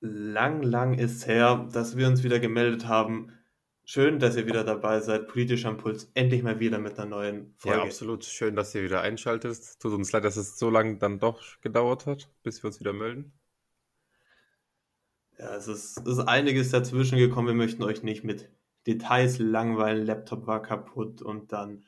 lang, 0.00 0.62
lang 0.62 0.94
ist 0.94 1.26
her, 1.26 1.68
dass 1.72 1.96
wir 1.96 2.06
uns 2.06 2.22
wieder 2.22 2.40
gemeldet 2.40 2.86
haben. 2.86 3.32
Schön, 3.84 4.18
dass 4.18 4.36
ihr 4.36 4.46
wieder 4.46 4.64
dabei 4.64 5.00
seid. 5.00 5.26
Politischer 5.28 5.70
Impuls, 5.70 6.10
endlich 6.14 6.42
mal 6.42 6.60
wieder 6.60 6.78
mit 6.78 6.98
einer 6.98 7.10
neuen 7.10 7.54
Folge. 7.56 7.78
Ja, 7.78 7.84
absolut. 7.84 8.24
Schön, 8.24 8.54
dass 8.54 8.74
ihr 8.74 8.82
wieder 8.82 9.00
einschaltet. 9.00 9.80
Tut 9.80 9.92
uns 9.92 10.12
leid, 10.12 10.24
dass 10.24 10.36
es 10.36 10.58
so 10.58 10.70
lange 10.70 10.96
dann 10.98 11.18
doch 11.18 11.40
gedauert 11.60 12.06
hat, 12.06 12.30
bis 12.42 12.62
wir 12.62 12.68
uns 12.68 12.80
wieder 12.80 12.92
melden. 12.92 13.32
Ja, 15.38 15.56
es 15.56 15.68
ist, 15.68 15.98
es 15.98 16.18
ist 16.18 16.28
einiges 16.28 16.70
dazwischen 16.70 17.18
gekommen. 17.18 17.48
Wir 17.48 17.54
möchten 17.54 17.82
euch 17.82 18.02
nicht 18.02 18.24
mit 18.24 18.50
Details 18.86 19.38
langweilen. 19.38 20.06
Laptop 20.06 20.46
war 20.46 20.62
kaputt 20.62 21.20
und 21.22 21.52
dann 21.52 21.84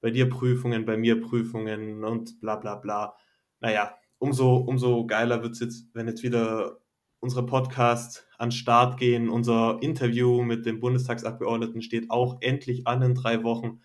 bei 0.00 0.10
dir 0.10 0.28
Prüfungen, 0.28 0.84
bei 0.84 0.96
mir 0.96 1.20
Prüfungen 1.20 2.04
und 2.04 2.40
bla 2.40 2.56
bla 2.56 2.76
bla. 2.76 3.16
Naja, 3.60 3.96
umso, 4.18 4.56
umso 4.56 5.06
geiler 5.06 5.42
wird 5.42 5.52
es 5.52 5.60
jetzt, 5.60 5.94
wenn 5.94 6.08
jetzt 6.08 6.22
wieder 6.22 6.81
unsere 7.22 7.46
Podcast 7.46 8.26
an 8.36 8.50
Start 8.50 8.98
gehen. 8.98 9.30
Unser 9.30 9.78
Interview 9.80 10.42
mit 10.42 10.66
dem 10.66 10.80
Bundestagsabgeordneten 10.80 11.80
steht 11.80 12.10
auch 12.10 12.38
endlich 12.40 12.86
an 12.86 13.00
in 13.00 13.14
drei 13.14 13.44
Wochen. 13.44 13.80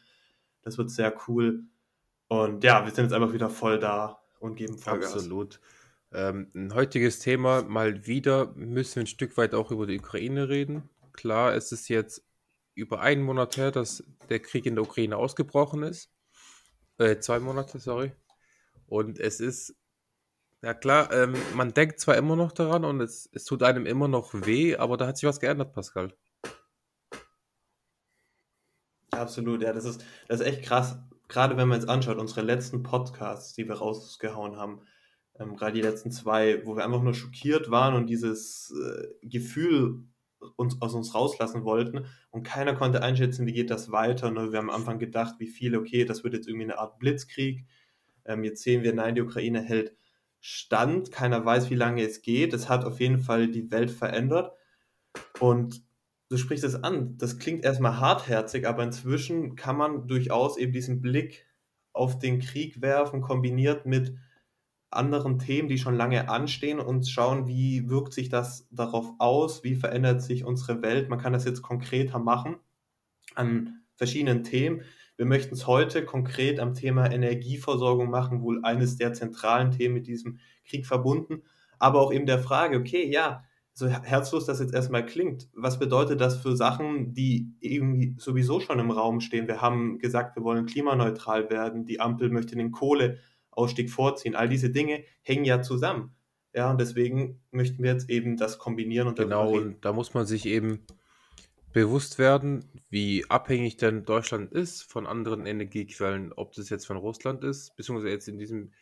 Das 0.63 0.77
wird 0.77 0.89
sehr 0.89 1.15
cool. 1.27 1.63
Und 2.27 2.63
ja, 2.63 2.83
wir 2.83 2.91
sind 2.91 3.05
jetzt 3.05 3.13
einfach 3.13 3.33
wieder 3.33 3.49
voll 3.49 3.79
da 3.79 4.19
und 4.39 4.55
geben 4.55 4.77
Vollgas. 4.77 5.13
Absolut. 5.13 5.61
Ähm, 6.11 6.49
ein 6.55 6.73
heutiges 6.73 7.19
Thema, 7.19 7.61
mal 7.61 8.07
wieder 8.07 8.53
müssen 8.55 8.95
wir 8.95 9.03
ein 9.03 9.07
Stück 9.07 9.37
weit 9.37 9.53
auch 9.53 9.71
über 9.71 9.85
die 9.85 9.99
Ukraine 9.99 10.49
reden. 10.49 10.89
Klar, 11.13 11.53
es 11.53 11.71
ist 11.71 11.89
jetzt 11.89 12.25
über 12.73 13.01
einen 13.01 13.21
Monat 13.21 13.57
her, 13.57 13.71
dass 13.71 14.03
der 14.29 14.39
Krieg 14.39 14.65
in 14.65 14.75
der 14.75 14.83
Ukraine 14.83 15.15
ausgebrochen 15.15 15.83
ist. 15.83 16.11
Äh, 16.97 17.19
zwei 17.19 17.39
Monate, 17.39 17.77
sorry. 17.77 18.13
Und 18.87 19.19
es 19.19 19.39
ist 19.39 19.75
ja 20.61 20.73
klar, 20.73 21.11
ähm, 21.13 21.35
man 21.55 21.73
denkt 21.73 21.99
zwar 21.99 22.15
immer 22.15 22.35
noch 22.35 22.51
daran 22.51 22.85
und 22.85 23.01
es, 23.01 23.29
es 23.33 23.45
tut 23.45 23.63
einem 23.63 23.85
immer 23.85 24.07
noch 24.07 24.33
weh, 24.33 24.75
aber 24.75 24.97
da 24.97 25.07
hat 25.07 25.17
sich 25.17 25.27
was 25.27 25.39
geändert, 25.39 25.73
Pascal. 25.73 26.13
Absolut, 29.11 29.61
ja, 29.61 29.73
das 29.73 29.85
ist, 29.85 30.03
das 30.27 30.41
ist 30.41 30.47
echt 30.47 30.63
krass. 30.63 30.97
Gerade 31.27 31.57
wenn 31.57 31.67
man 31.67 31.79
jetzt 31.79 31.89
anschaut, 31.89 32.17
unsere 32.17 32.41
letzten 32.41 32.83
Podcasts, 32.83 33.53
die 33.53 33.67
wir 33.67 33.75
rausgehauen 33.75 34.57
haben, 34.57 34.81
ähm, 35.39 35.55
gerade 35.55 35.73
die 35.73 35.81
letzten 35.81 36.11
zwei, 36.11 36.65
wo 36.65 36.75
wir 36.75 36.85
einfach 36.85 37.01
nur 37.01 37.13
schockiert 37.13 37.69
waren 37.71 37.95
und 37.95 38.07
dieses 38.07 38.71
äh, 38.71 39.27
Gefühl 39.27 40.05
uns, 40.55 40.81
aus 40.81 40.93
uns 40.93 41.13
rauslassen 41.15 41.63
wollten 41.63 42.05
und 42.31 42.43
keiner 42.43 42.75
konnte 42.75 43.01
einschätzen, 43.01 43.45
wie 43.47 43.53
geht 43.53 43.69
das 43.71 43.91
weiter. 43.91 44.31
Ne? 44.31 44.51
Wir 44.51 44.59
haben 44.59 44.69
am 44.69 44.75
Anfang 44.81 44.99
gedacht, 44.99 45.35
wie 45.39 45.47
viele, 45.47 45.79
okay, 45.79 46.05
das 46.05 46.23
wird 46.23 46.33
jetzt 46.33 46.47
irgendwie 46.47 46.65
eine 46.65 46.79
Art 46.79 46.99
Blitzkrieg. 46.99 47.65
Ähm, 48.25 48.43
jetzt 48.43 48.63
sehen 48.63 48.83
wir, 48.83 48.93
nein, 48.93 49.15
die 49.15 49.21
Ukraine 49.21 49.61
hält 49.61 49.95
Stand. 50.39 51.11
Keiner 51.11 51.43
weiß, 51.43 51.69
wie 51.69 51.75
lange 51.75 52.03
es 52.03 52.21
geht. 52.21 52.53
Es 52.53 52.69
hat 52.69 52.85
auf 52.85 52.99
jeden 52.99 53.19
Fall 53.19 53.49
die 53.49 53.71
Welt 53.71 53.91
verändert. 53.91 54.53
Und 55.39 55.83
du 56.29 56.37
sprichst 56.37 56.63
es 56.63 56.75
an. 56.75 57.17
Das 57.17 57.39
klingt 57.39 57.63
erstmal 57.63 57.99
hartherzig, 57.99 58.67
aber 58.67 58.83
inzwischen 58.83 59.55
kann 59.55 59.77
man 59.77 60.07
durchaus 60.07 60.57
eben 60.57 60.71
diesen 60.71 61.01
Blick 61.01 61.45
auf 61.93 62.19
den 62.19 62.39
Krieg 62.39 62.81
werfen, 62.81 63.21
kombiniert 63.21 63.85
mit 63.85 64.15
anderen 64.89 65.39
Themen, 65.39 65.67
die 65.67 65.77
schon 65.77 65.95
lange 65.95 66.29
anstehen 66.29 66.79
und 66.79 67.07
schauen, 67.07 67.47
wie 67.47 67.89
wirkt 67.89 68.13
sich 68.13 68.29
das 68.29 68.67
darauf 68.71 69.13
aus, 69.19 69.63
wie 69.63 69.75
verändert 69.75 70.21
sich 70.21 70.45
unsere 70.45 70.81
Welt. 70.81 71.09
Man 71.09 71.19
kann 71.19 71.33
das 71.33 71.45
jetzt 71.45 71.61
konkreter 71.61 72.19
machen 72.19 72.57
an 73.35 73.81
verschiedenen 73.95 74.43
Themen. 74.43 74.83
Wir 75.17 75.25
möchten 75.25 75.55
es 75.55 75.65
heute 75.65 76.05
konkret 76.05 76.59
am 76.59 76.75
Thema 76.75 77.11
Energieversorgung 77.11 78.09
machen, 78.09 78.41
wohl 78.41 78.63
eines 78.63 78.97
der 78.97 79.13
zentralen 79.13 79.71
Themen 79.71 79.95
mit 79.95 80.07
diesem 80.07 80.39
Krieg 80.63 80.85
verbunden, 80.85 81.41
aber 81.79 82.01
auch 82.01 82.13
eben 82.13 82.27
der 82.27 82.39
Frage, 82.39 82.77
okay, 82.77 83.09
ja, 83.11 83.43
so 83.73 83.87
herzlos 83.87 84.45
das 84.45 84.59
jetzt 84.59 84.73
erstmal 84.73 85.05
klingt, 85.05 85.49
was 85.53 85.77
bedeutet 85.77 86.19
das 86.19 86.37
für 86.37 86.55
Sachen, 86.55 87.13
die 87.13 87.53
irgendwie 87.59 88.15
sowieso 88.17 88.59
schon 88.59 88.79
im 88.79 88.89
Raum 88.89 89.19
stehen? 89.19 89.47
Wir 89.47 89.61
haben 89.61 89.99
gesagt, 89.99 90.35
wir 90.35 90.43
wollen 90.43 90.65
klimaneutral 90.65 91.51
werden, 91.51 91.85
die 91.85 91.99
Ampel 91.99 92.31
möchte 92.31 92.55
den 92.55 92.71
Kohleausstieg 92.71 93.91
vorziehen. 93.91 94.35
All 94.35 94.49
diese 94.49 94.71
Dinge 94.71 95.03
hängen 95.21 95.45
ja 95.45 95.61
zusammen. 95.61 96.15
Ja, 96.55 96.71
und 96.71 96.81
deswegen 96.81 97.39
möchten 97.51 97.83
wir 97.83 97.91
jetzt 97.91 98.09
eben 98.09 98.35
das 98.35 98.57
kombinieren 98.57 99.07
und 99.07 99.19
Genau, 99.19 99.51
und 99.51 99.85
da 99.85 99.93
muss 99.93 100.15
man 100.15 100.25
sich 100.25 100.47
eben 100.47 100.79
bewusst 101.77 102.17
werden, 102.17 102.65
wie 102.89 103.29
abhängig 103.29 103.77
denn 103.77 104.03
Deutschland 104.03 104.51
ist 104.51 104.81
von 104.81 105.05
anderen 105.05 105.45
Energiequellen, 105.45 106.33
ob 106.33 106.53
das 106.53 106.69
jetzt 106.69 106.87
von 106.87 106.97
Russland 106.97 107.43
ist, 107.43 107.75
beziehungsweise 107.75 108.09
jetzt 108.09 108.27
in 108.27 108.39
diesem 108.39 108.73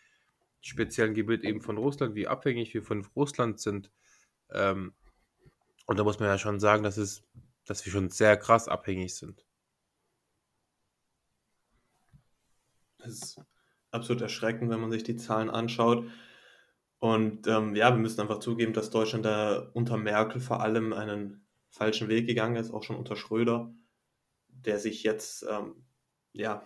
speziellen 0.61 1.13
Gebiet 1.13 1.43
eben 1.43 1.59
von 1.59 1.77
Russland, 1.77 2.15
wie 2.15 2.29
abhängig 2.29 2.73
wir 2.73 2.83
von 2.83 3.05
Russland 3.13 3.59
sind. 3.59 3.91
Ähm, 4.49 4.93
und 5.87 5.99
da 5.99 6.05
muss 6.05 6.19
man 6.19 6.29
ja 6.29 6.37
schon 6.37 6.61
sagen, 6.61 6.83
dass, 6.83 6.95
es, 6.95 7.21
dass 7.65 7.85
wir 7.85 7.91
schon 7.91 8.11
sehr 8.11 8.37
krass 8.37 8.69
abhängig 8.69 9.13
sind. 9.13 9.45
Das 12.99 13.09
ist 13.09 13.41
absolut 13.91 14.21
erschreckend, 14.21 14.71
wenn 14.71 14.79
man 14.79 14.91
sich 14.91 15.03
die 15.03 15.17
Zahlen 15.17 15.49
anschaut. 15.49 16.09
Und 16.99 17.45
ähm, 17.47 17.75
ja, 17.75 17.89
wir 17.91 17.97
müssen 17.97 18.21
einfach 18.21 18.39
zugeben, 18.39 18.71
dass 18.71 18.89
Deutschland 18.89 19.25
da 19.25 19.69
unter 19.73 19.97
Merkel 19.97 20.39
vor 20.39 20.61
allem 20.61 20.93
einen 20.93 21.44
falschen 21.75 22.07
Weg 22.07 22.25
gegangen 22.25 22.55
ist, 22.55 22.71
auch 22.71 22.83
schon 22.83 22.95
unter 22.95 23.17
Schröder, 23.17 23.73
der 24.47 24.79
sich 24.79 25.03
jetzt 25.03 25.45
ähm, 25.49 25.83
ja, 26.31 26.65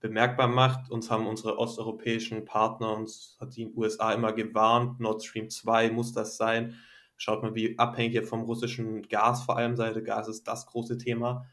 bemerkbar 0.00 0.48
macht. 0.48 0.90
Uns 0.90 1.10
haben 1.10 1.26
unsere 1.26 1.58
osteuropäischen 1.58 2.44
Partner, 2.44 2.94
uns 2.94 3.38
hat 3.40 3.56
die 3.56 3.72
USA 3.74 4.12
immer 4.12 4.32
gewarnt, 4.34 5.00
Nord 5.00 5.24
Stream 5.24 5.48
2 5.48 5.90
muss 5.90 6.12
das 6.12 6.36
sein. 6.36 6.74
Schaut 7.16 7.42
mal, 7.42 7.54
wie 7.54 7.78
abhängig 7.78 8.14
ihr 8.14 8.22
vom 8.22 8.42
russischen 8.42 9.02
Gas 9.08 9.42
vor 9.42 9.56
allem 9.56 9.76
seid. 9.76 10.02
Gas 10.04 10.28
ist 10.28 10.46
das 10.46 10.66
große 10.66 10.98
Thema. 10.98 11.46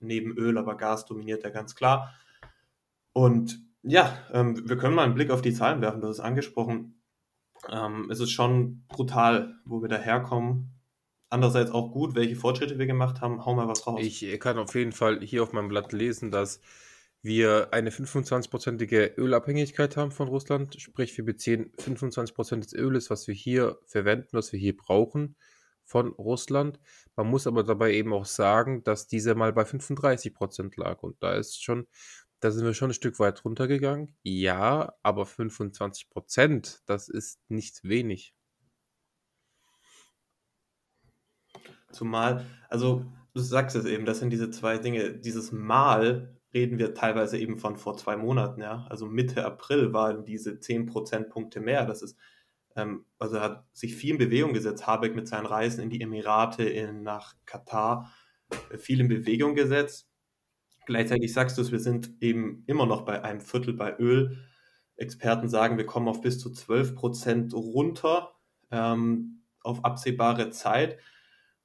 Neben 0.00 0.36
Öl, 0.36 0.58
aber 0.58 0.76
Gas 0.76 1.06
dominiert 1.06 1.44
ja 1.44 1.50
ganz 1.50 1.74
klar. 1.74 2.14
Und 3.12 3.60
ja, 3.82 4.18
ähm, 4.32 4.68
wir 4.68 4.76
können 4.76 4.94
mal 4.94 5.04
einen 5.04 5.14
Blick 5.14 5.30
auf 5.30 5.42
die 5.42 5.52
Zahlen 5.52 5.80
werfen, 5.80 6.02
hast 6.02 6.10
es 6.10 6.20
angesprochen. 6.20 7.00
Ähm, 7.70 8.08
es 8.10 8.18
ist 8.18 8.30
schon 8.30 8.84
brutal, 8.88 9.56
wo 9.64 9.82
wir 9.82 9.88
daherkommen 9.88 10.73
andererseits 11.34 11.72
auch 11.72 11.92
gut, 11.92 12.14
welche 12.14 12.36
Fortschritte 12.36 12.78
wir 12.78 12.86
gemacht 12.86 13.20
haben. 13.20 13.44
Hau 13.44 13.54
mal 13.54 13.68
was 13.68 13.86
raus. 13.86 14.00
Ich 14.00 14.40
kann 14.40 14.56
auf 14.56 14.74
jeden 14.74 14.92
Fall 14.92 15.20
hier 15.20 15.42
auf 15.42 15.52
meinem 15.52 15.68
Blatt 15.68 15.92
lesen, 15.92 16.30
dass 16.30 16.60
wir 17.22 17.68
eine 17.72 17.90
25-prozentige 17.90 19.16
Ölabhängigkeit 19.16 19.96
haben 19.96 20.12
von 20.12 20.28
Russland. 20.28 20.80
Sprich, 20.80 21.16
wir 21.16 21.24
beziehen 21.24 21.72
25% 21.78 22.60
des 22.60 22.72
Öles, 22.72 23.10
was 23.10 23.26
wir 23.26 23.34
hier 23.34 23.78
verwenden, 23.86 24.28
was 24.32 24.52
wir 24.52 24.60
hier 24.60 24.76
brauchen, 24.76 25.36
von 25.84 26.08
Russland. 26.12 26.78
Man 27.16 27.26
muss 27.26 27.46
aber 27.46 27.64
dabei 27.64 27.92
eben 27.94 28.12
auch 28.12 28.26
sagen, 28.26 28.84
dass 28.84 29.06
diese 29.08 29.34
mal 29.34 29.52
bei 29.52 29.62
35% 29.62 30.78
lag. 30.78 31.02
Und 31.02 31.22
da 31.22 31.34
ist 31.34 31.62
schon, 31.62 31.88
da 32.40 32.50
sind 32.50 32.64
wir 32.64 32.74
schon 32.74 32.90
ein 32.90 32.94
Stück 32.94 33.18
weit 33.18 33.44
runtergegangen. 33.44 34.14
Ja, 34.22 34.94
aber 35.02 35.24
25%, 35.24 36.80
das 36.86 37.08
ist 37.08 37.40
nicht 37.48 37.82
wenig. 37.82 38.34
Zumal, 41.94 42.44
also 42.68 43.06
du 43.34 43.40
sagst 43.40 43.76
es 43.76 43.84
eben, 43.86 44.04
das 44.04 44.18
sind 44.20 44.30
diese 44.30 44.50
zwei 44.50 44.78
Dinge. 44.78 45.14
Dieses 45.14 45.52
Mal 45.52 46.34
reden 46.54 46.78
wir 46.78 46.94
teilweise 46.94 47.38
eben 47.38 47.58
von 47.58 47.76
vor 47.76 47.96
zwei 47.96 48.16
Monaten, 48.16 48.60
ja. 48.60 48.86
Also 48.88 49.06
Mitte 49.06 49.44
April 49.44 49.92
waren 49.92 50.24
diese 50.24 50.60
10 50.60 50.86
Prozentpunkte 50.86 51.60
mehr. 51.60 51.84
Das 51.84 52.02
ist, 52.02 52.16
ähm, 52.76 53.04
also 53.18 53.40
hat 53.40 53.66
sich 53.72 53.96
viel 53.96 54.12
in 54.12 54.18
Bewegung 54.18 54.52
gesetzt. 54.54 54.86
Habeck 54.86 55.14
mit 55.16 55.28
seinen 55.28 55.46
Reisen 55.46 55.82
in 55.82 55.90
die 55.90 56.00
Emirate, 56.00 56.64
in, 56.64 57.02
nach 57.02 57.34
Katar, 57.44 58.12
äh, 58.70 58.78
viel 58.78 59.00
in 59.00 59.08
Bewegung 59.08 59.54
gesetzt. 59.54 60.08
Gleichzeitig 60.86 61.32
sagst 61.32 61.58
du 61.58 61.62
es, 61.62 61.72
wir 61.72 61.80
sind 61.80 62.12
eben 62.20 62.62
immer 62.66 62.86
noch 62.86 63.04
bei 63.04 63.22
einem 63.22 63.40
Viertel 63.40 63.74
bei 63.74 63.96
Öl. 63.98 64.38
Experten 64.96 65.48
sagen, 65.48 65.76
wir 65.76 65.86
kommen 65.86 66.08
auf 66.08 66.20
bis 66.20 66.38
zu 66.38 66.52
12 66.52 66.94
Prozent 66.94 67.54
runter 67.54 68.34
ähm, 68.70 69.42
auf 69.62 69.84
absehbare 69.84 70.50
Zeit. 70.50 70.98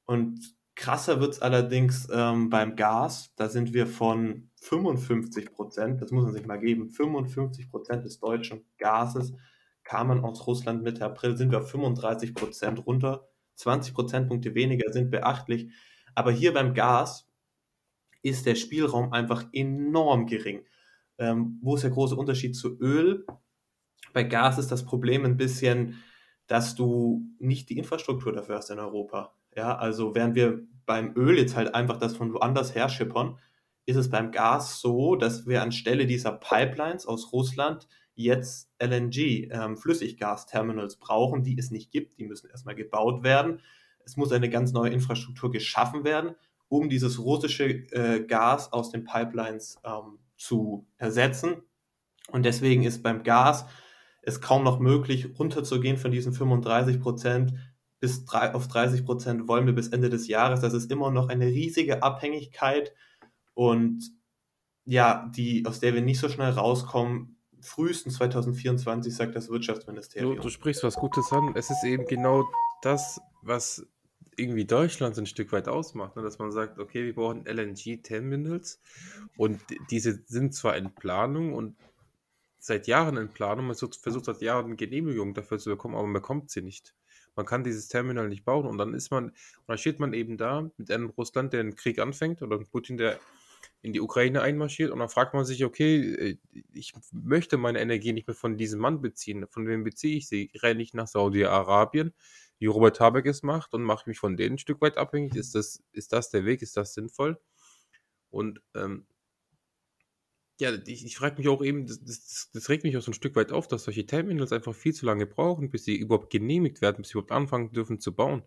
Und 0.09 0.55
krasser 0.73 1.19
wird 1.19 1.33
es 1.33 1.41
allerdings 1.43 2.07
ähm, 2.11 2.49
beim 2.49 2.75
Gas. 2.75 3.31
Da 3.35 3.47
sind 3.47 3.75
wir 3.75 3.85
von 3.85 4.49
55 4.55 5.53
Prozent, 5.53 6.01
das 6.01 6.09
muss 6.09 6.23
man 6.23 6.33
sich 6.33 6.47
mal 6.47 6.57
geben, 6.57 6.89
55 6.89 7.69
Prozent 7.69 8.05
des 8.05 8.19
deutschen 8.19 8.65
Gases 8.79 9.33
kamen 9.83 10.21
aus 10.21 10.47
Russland 10.47 10.81
Mitte 10.81 11.05
April, 11.05 11.37
sind 11.37 11.51
wir 11.51 11.59
auf 11.59 11.69
35 11.69 12.33
Prozent 12.33 12.87
runter. 12.87 13.27
20 13.53 13.93
Prozentpunkte 13.93 14.55
weniger 14.55 14.91
sind 14.91 15.11
beachtlich. 15.11 15.69
Aber 16.15 16.31
hier 16.31 16.55
beim 16.55 16.73
Gas 16.73 17.29
ist 18.23 18.47
der 18.47 18.55
Spielraum 18.55 19.13
einfach 19.13 19.45
enorm 19.53 20.25
gering. 20.25 20.65
Ähm, 21.19 21.59
wo 21.61 21.75
ist 21.75 21.83
der 21.83 21.91
große 21.91 22.15
Unterschied 22.15 22.55
zu 22.55 22.79
Öl? 22.79 23.27
Bei 24.11 24.23
Gas 24.23 24.57
ist 24.57 24.71
das 24.71 24.83
Problem 24.85 25.23
ein 25.23 25.37
bisschen, 25.37 26.01
dass 26.47 26.73
du 26.73 27.27
nicht 27.37 27.69
die 27.69 27.77
Infrastruktur 27.77 28.33
dafür 28.33 28.55
hast 28.55 28.71
in 28.71 28.79
Europa. 28.79 29.35
Ja, 29.55 29.77
also 29.77 30.15
während 30.15 30.35
wir 30.35 30.61
beim 30.85 31.15
Öl 31.15 31.37
jetzt 31.37 31.55
halt 31.55 31.75
einfach 31.75 31.97
das 31.97 32.15
von 32.15 32.33
woanders 32.33 32.75
her 32.75 32.89
schippern, 32.89 33.37
ist 33.85 33.95
es 33.95 34.09
beim 34.09 34.31
Gas 34.31 34.81
so, 34.81 35.15
dass 35.15 35.47
wir 35.47 35.61
anstelle 35.61 36.05
dieser 36.05 36.31
Pipelines 36.31 37.05
aus 37.05 37.31
Russland 37.33 37.87
jetzt 38.13 38.69
LNG, 38.79 39.49
ähm, 39.51 39.77
Flüssiggasterminals 39.77 40.97
brauchen, 40.97 41.43
die 41.43 41.57
es 41.57 41.71
nicht 41.71 41.91
gibt. 41.91 42.19
Die 42.19 42.25
müssen 42.25 42.49
erstmal 42.49 42.75
gebaut 42.75 43.23
werden. 43.23 43.61
es 44.05 44.17
muss 44.17 44.31
eine 44.31 44.49
ganz 44.49 44.71
neue 44.71 44.89
Infrastruktur 44.89 45.51
geschaffen 45.51 46.03
werden, 46.03 46.35
um 46.67 46.89
dieses 46.89 47.19
russische 47.19 47.65
äh, 47.65 48.25
Gas 48.25 48.73
aus 48.73 48.89
den 48.89 49.03
Pipelines 49.03 49.79
ähm, 49.83 50.19
zu 50.35 50.87
ersetzen. 50.97 51.61
Und 52.31 52.43
deswegen 52.43 52.83
ist 52.83 53.03
beim 53.03 53.23
Gas 53.23 53.65
es 54.21 54.41
kaum 54.41 54.63
noch 54.63 54.79
möglich, 54.79 55.39
runterzugehen 55.39 55.97
von 55.97 56.11
diesen 56.11 56.33
35 56.33 56.99
Prozent 56.99 57.53
bis 57.99 58.25
drei, 58.25 58.53
auf 58.53 58.67
30 58.67 59.05
Prozent 59.05 59.47
wollen 59.47 59.65
wir 59.65 59.73
bis 59.73 59.89
Ende 59.89 60.09
des 60.09 60.27
Jahres. 60.27 60.61
Das 60.61 60.73
ist 60.73 60.91
immer 60.91 61.11
noch 61.11 61.29
eine 61.29 61.47
riesige 61.47 62.01
Abhängigkeit 62.03 62.93
und 63.53 64.03
ja, 64.85 65.29
die, 65.35 65.65
aus 65.65 65.79
der 65.79 65.93
wir 65.93 66.01
nicht 66.01 66.19
so 66.19 66.29
schnell 66.29 66.51
rauskommen. 66.51 67.35
Frühestens 67.61 68.15
2024, 68.15 69.13
sagt 69.13 69.35
das 69.35 69.49
Wirtschaftsministerium. 69.49 70.37
Du, 70.37 70.43
du 70.43 70.49
sprichst 70.49 70.81
was 70.83 70.95
Gutes 70.95 71.31
an. 71.33 71.51
Es 71.55 71.69
ist 71.69 71.83
eben 71.83 72.05
genau 72.05 72.45
das, 72.81 73.19
was 73.41 73.85
irgendwie 74.37 74.65
Deutschland 74.65 75.17
ein 75.17 75.25
Stück 75.25 75.51
weit 75.51 75.67
ausmacht, 75.67 76.15
ne? 76.15 76.23
dass 76.23 76.39
man 76.39 76.51
sagt, 76.51 76.79
okay, 76.79 77.03
wir 77.03 77.13
brauchen 77.13 77.45
LNG-Terminals 77.45 78.79
und 79.37 79.59
diese 79.91 80.23
sind 80.25 80.55
zwar 80.55 80.77
in 80.77 80.95
Planung 80.95 81.53
und 81.53 81.75
seit 82.57 82.87
Jahren 82.87 83.17
in 83.17 83.29
Planung, 83.29 83.67
man 83.67 83.75
versucht 83.75 84.25
seit 84.25 84.41
Jahren 84.41 84.77
Genehmigung 84.77 85.33
dafür 85.33 85.59
zu 85.59 85.69
bekommen, 85.69 85.95
aber 85.95 86.03
man 86.03 86.13
bekommt 86.13 86.49
sie 86.49 86.61
nicht. 86.61 86.95
Man 87.39 87.45
kann 87.45 87.63
dieses 87.63 87.87
Terminal 87.87 88.27
nicht 88.27 88.43
bauen 88.43 88.65
und 88.65 88.77
dann 88.77 88.93
ist 88.93 89.11
man, 89.11 89.31
dann 89.65 89.77
steht 89.77 89.97
man 89.97 90.11
eben 90.11 90.35
da 90.35 90.69
mit 90.75 90.91
einem 90.91 91.09
Russland, 91.11 91.53
der 91.53 91.61
einen 91.61 91.77
Krieg 91.77 91.97
anfängt 91.97 92.41
oder 92.41 92.57
Putin, 92.57 92.97
der 92.97 93.17
in 93.81 93.93
die 93.93 94.01
Ukraine 94.01 94.41
einmarschiert 94.41 94.91
und 94.91 94.99
dann 94.99 95.07
fragt 95.07 95.33
man 95.33 95.45
sich, 95.45 95.63
okay, 95.63 96.01
äh, 96.01 96.37
ich 96.73 96.93
möchte 97.13 97.55
meine 97.55 97.79
Energie 97.79 98.11
nicht 98.11 98.27
mehr 98.27 98.35
von 98.35 98.57
diesem 98.57 98.81
Mann 98.81 98.99
beziehen. 98.99 99.47
Von 99.47 99.67
wem 99.67 99.85
beziehe 99.85 100.17
ich 100.17 100.27
sie? 100.27 100.51
Renne 100.61 100.83
ich 100.83 100.93
nach 100.93 101.07
Saudi-Arabien, 101.07 102.13
wie 102.57 102.65
Robert 102.65 102.99
Habeck 102.99 103.25
es 103.25 103.41
macht 103.41 103.73
und 103.73 103.83
mache 103.83 104.09
mich 104.09 104.19
von 104.19 104.35
denen 104.35 104.55
ein 104.55 104.59
Stück 104.59 104.81
weit 104.81 104.97
abhängig? 104.97 105.37
Ist 105.37 105.55
das, 105.55 105.81
ist 105.93 106.11
das 106.11 106.29
der 106.31 106.43
Weg? 106.43 106.61
Ist 106.61 106.75
das 106.75 106.93
sinnvoll? 106.93 107.39
Und 108.31 108.61
ähm, 108.75 109.05
ja, 110.59 110.73
ich, 110.85 111.05
ich 111.05 111.17
frage 111.17 111.37
mich 111.37 111.47
auch 111.47 111.63
eben, 111.63 111.87
das, 111.87 112.03
das, 112.03 112.49
das, 112.53 112.69
regt 112.69 112.83
mich 112.83 112.97
auch 112.97 113.01
so 113.01 113.11
ein 113.11 113.13
Stück 113.13 113.35
weit 113.37 113.53
auf, 113.53 113.67
dass 113.67 113.85
solche 113.85 114.05
Terminals 114.05 114.51
einfach 114.51 114.75
viel 114.75 114.93
zu 114.93 115.05
lange 115.05 115.25
brauchen, 115.25 115.69
bis 115.69 115.85
sie 115.85 115.95
überhaupt 115.95 116.29
genehmigt 116.29 116.81
werden, 116.81 116.97
bis 116.97 117.09
sie 117.09 117.13
überhaupt 117.13 117.31
anfangen 117.31 117.71
dürfen 117.71 117.99
zu 117.99 118.13
bauen. 118.13 118.43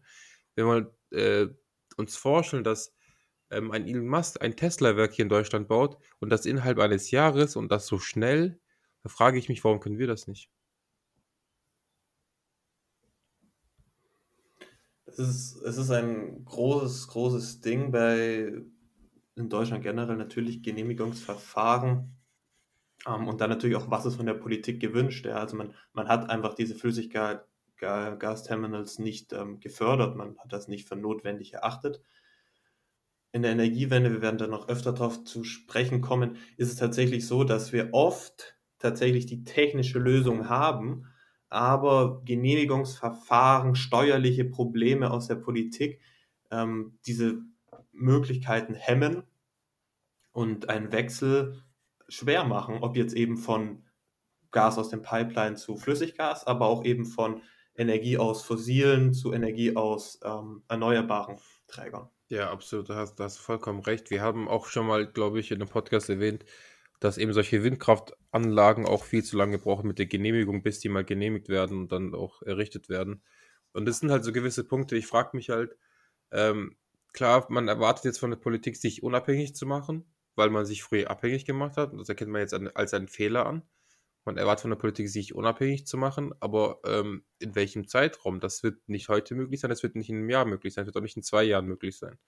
Wenn 0.55 0.67
wir 0.67 0.95
äh, 1.11 1.49
uns 1.97 2.17
vorstellen, 2.17 2.65
dass 2.65 2.95
ähm, 3.51 3.71
ein 3.71 3.87
Elon 3.87 4.09
Musk 4.09 4.43
ein 4.43 4.57
Tesla-Werk 4.57 5.15
hier 5.15 5.23
in 5.23 5.31
Deutschland 5.31 5.69
baut 5.69 5.97
und 6.21 6.29
das 6.29 6.45
innerhalb 6.45 6.79
eines 6.79 7.11
Jahres 7.11 7.57
und 7.57 7.73
das 7.73 7.87
so 7.87 7.99
schnell, 7.99 8.61
da 9.03 9.09
frage 9.09 9.39
ich 9.39 9.49
mich, 9.49 9.65
warum 9.65 9.81
können 9.81 9.99
wir 9.99 10.07
das 10.07 10.27
nicht? 10.27 10.51
Es 15.07 15.19
ist, 15.19 15.57
es 15.63 15.79
ist 15.79 15.91
ein 15.91 16.45
großes, 16.45 17.09
großes 17.09 17.61
Ding 17.63 17.91
bei 17.91 18.63
in 19.37 19.49
Deutschland 19.49 19.83
generell 19.83 20.17
natürlich 20.17 20.63
Genehmigungsverfahren 20.63 22.17
ähm, 23.07 23.29
und 23.29 23.41
dann 23.41 23.51
natürlich 23.51 23.77
auch, 23.77 23.91
was 23.91 24.07
ist 24.07 24.17
von 24.17 24.27
der 24.27 24.35
Politik 24.35 24.81
gewünscht. 24.81 25.27
Ja? 25.27 25.37
Also 25.37 25.57
man, 25.57 25.75
man 25.93 26.09
hat 26.09 26.29
einfach 26.31 26.55
diese 26.55 26.75
Flüssiggasterminals 26.75 28.99
nicht 28.99 29.33
ähm, 29.33 29.61
gefördert, 29.61 30.17
man 30.17 30.37
hat 30.39 30.53
das 30.53 30.67
nicht 30.69 30.89
für 30.89 30.97
notwendig 30.97 31.55
erachtet. 31.55 32.03
In 33.33 33.43
der 33.43 33.53
Energiewende, 33.53 34.13
wir 34.13 34.21
werden 34.21 34.39
da 34.39 34.47
noch 34.47 34.69
öfter 34.69 34.93
darauf 34.93 35.25
zu 35.25 35.43
sprechen 35.45 36.03
kommen, 36.03 36.37
ist 36.59 36.71
es 36.71 36.77
tatsächlich 36.77 37.27
so, 37.27 37.45
dass 37.45 37.73
wir 37.73 37.89
oft 37.93 38.59
tatsächlich 38.79 39.25
die 39.27 39.45
technische 39.45 39.99
Lösung 39.99 40.51
haben, 40.51 41.07
aber 41.49 42.23
Genehmigungsverfahren, 42.25 43.75
steuerliche 43.75 44.45
Probleme 44.45 45.11
aus 45.11 45.29
der 45.29 45.37
Politik 45.37 46.01
ähm, 46.51 46.99
diese 47.07 47.43
Möglichkeiten 47.93 48.75
hemmen 48.75 49.23
und 50.33 50.69
einen 50.69 50.93
Wechsel 50.93 51.63
schwer 52.09 52.45
machen, 52.45 52.79
ob 52.83 52.97
jetzt 52.97 53.15
eben 53.15 53.37
von 53.37 53.85
Gas 54.51 54.79
aus 54.79 54.91
dem 54.91 55.03
Pipeline 55.03 55.57
zu 55.57 55.77
Flüssiggas, 55.77 56.47
aber 56.47 56.67
auch 56.67 56.85
eben 56.85 57.07
von 57.07 57.43
Energie 57.75 58.19
aus 58.19 58.43
fossilen 58.43 59.15
zu 59.15 59.33
Energie 59.33 59.77
aus 59.77 60.21
ähm, 60.25 60.63
erneuerbaren 60.69 61.39
Trägern. 61.69 62.11
Ja, 62.29 62.51
absolut, 62.51 62.89
da 62.91 62.97
hast, 62.97 63.19
du 63.19 63.25
hast 63.25 63.39
vollkommen 63.39 63.81
recht. 63.81 64.11
Wir 64.11 64.23
haben 64.23 64.49
auch 64.49 64.67
schon 64.67 64.87
mal, 64.87 65.07
glaube 65.07 65.41
ich, 65.41 65.51
in 65.51 65.61
einem 65.61 65.71
Podcast 65.71 66.09
erwähnt, 66.11 66.45
dass 67.01 67.19
eben 67.19 67.33
solche 67.33 67.65
Windkraftanlagen 67.65 68.87
auch 68.87 69.05
viel 69.05 69.25
zu 69.25 69.37
lange 69.37 69.59
brauchen 69.59 69.89
mit 69.89 69.99
der 69.99 70.07
Genehmigung, 70.07 70.63
bis 70.63 70.81
die 70.81 70.89
mal 70.89 71.05
genehmigt 71.05 71.49
werden 71.49 71.81
und 71.81 71.93
dann 71.93 72.15
auch 72.15 72.43
errichtet 72.43 72.89
werden. 72.89 73.23
Und 73.73 73.87
das 73.87 73.99
sind 73.99 74.11
halt 74.11 74.25
so 74.25 74.33
gewisse 74.33 74.65
Punkte. 74.65 74.97
Ich 74.97 75.07
frage 75.07 75.37
mich 75.37 75.51
halt, 75.51 75.77
ähm, 76.31 76.77
klar, 77.13 77.47
man 77.51 77.69
erwartet 77.69 78.05
jetzt 78.05 78.19
von 78.19 78.31
der 78.31 78.39
Politik, 78.39 78.77
sich 78.77 79.03
unabhängig 79.03 79.55
zu 79.55 79.67
machen, 79.67 80.05
weil 80.35 80.51
man 80.51 80.65
sich 80.65 80.83
früher 80.83 81.11
abhängig 81.11 81.45
gemacht 81.45 81.77
hat. 81.77 81.93
Das 81.93 82.09
erkennt 82.09 82.31
man 82.31 82.41
jetzt 82.41 82.55
als 82.55 82.95
einen 82.95 83.09
Fehler 83.09 83.47
an. 83.47 83.63
Man 84.25 84.37
erwartet 84.37 84.63
von 84.63 84.71
der 84.71 84.79
Politik, 84.79 85.09
sich 85.09 85.35
unabhängig 85.35 85.87
zu 85.87 85.97
machen, 85.97 86.33
aber 86.39 86.81
ähm, 86.85 87.25
in 87.41 87.57
welchem 87.57 87.89
Zeitraum? 87.89 88.39
Das 88.39 88.63
wird 88.63 88.89
nicht 88.89 89.09
heute 89.09 89.35
möglich 89.35 89.61
sein, 89.61 89.71
das 89.71 89.83
wird 89.83 89.97
nicht 89.97 90.11
in 90.11 90.17
einem 90.17 90.31
Jahr 90.31 90.45
möglich 90.45 90.75
sein, 90.75 90.83
das 90.83 90.95
wird 90.95 90.97
auch 90.97 91.05
nicht 91.05 91.17
in 91.17 91.25
zwei 91.25 91.43
Jahren 91.43 91.67
möglich 91.67 91.99
sein. 91.99 92.19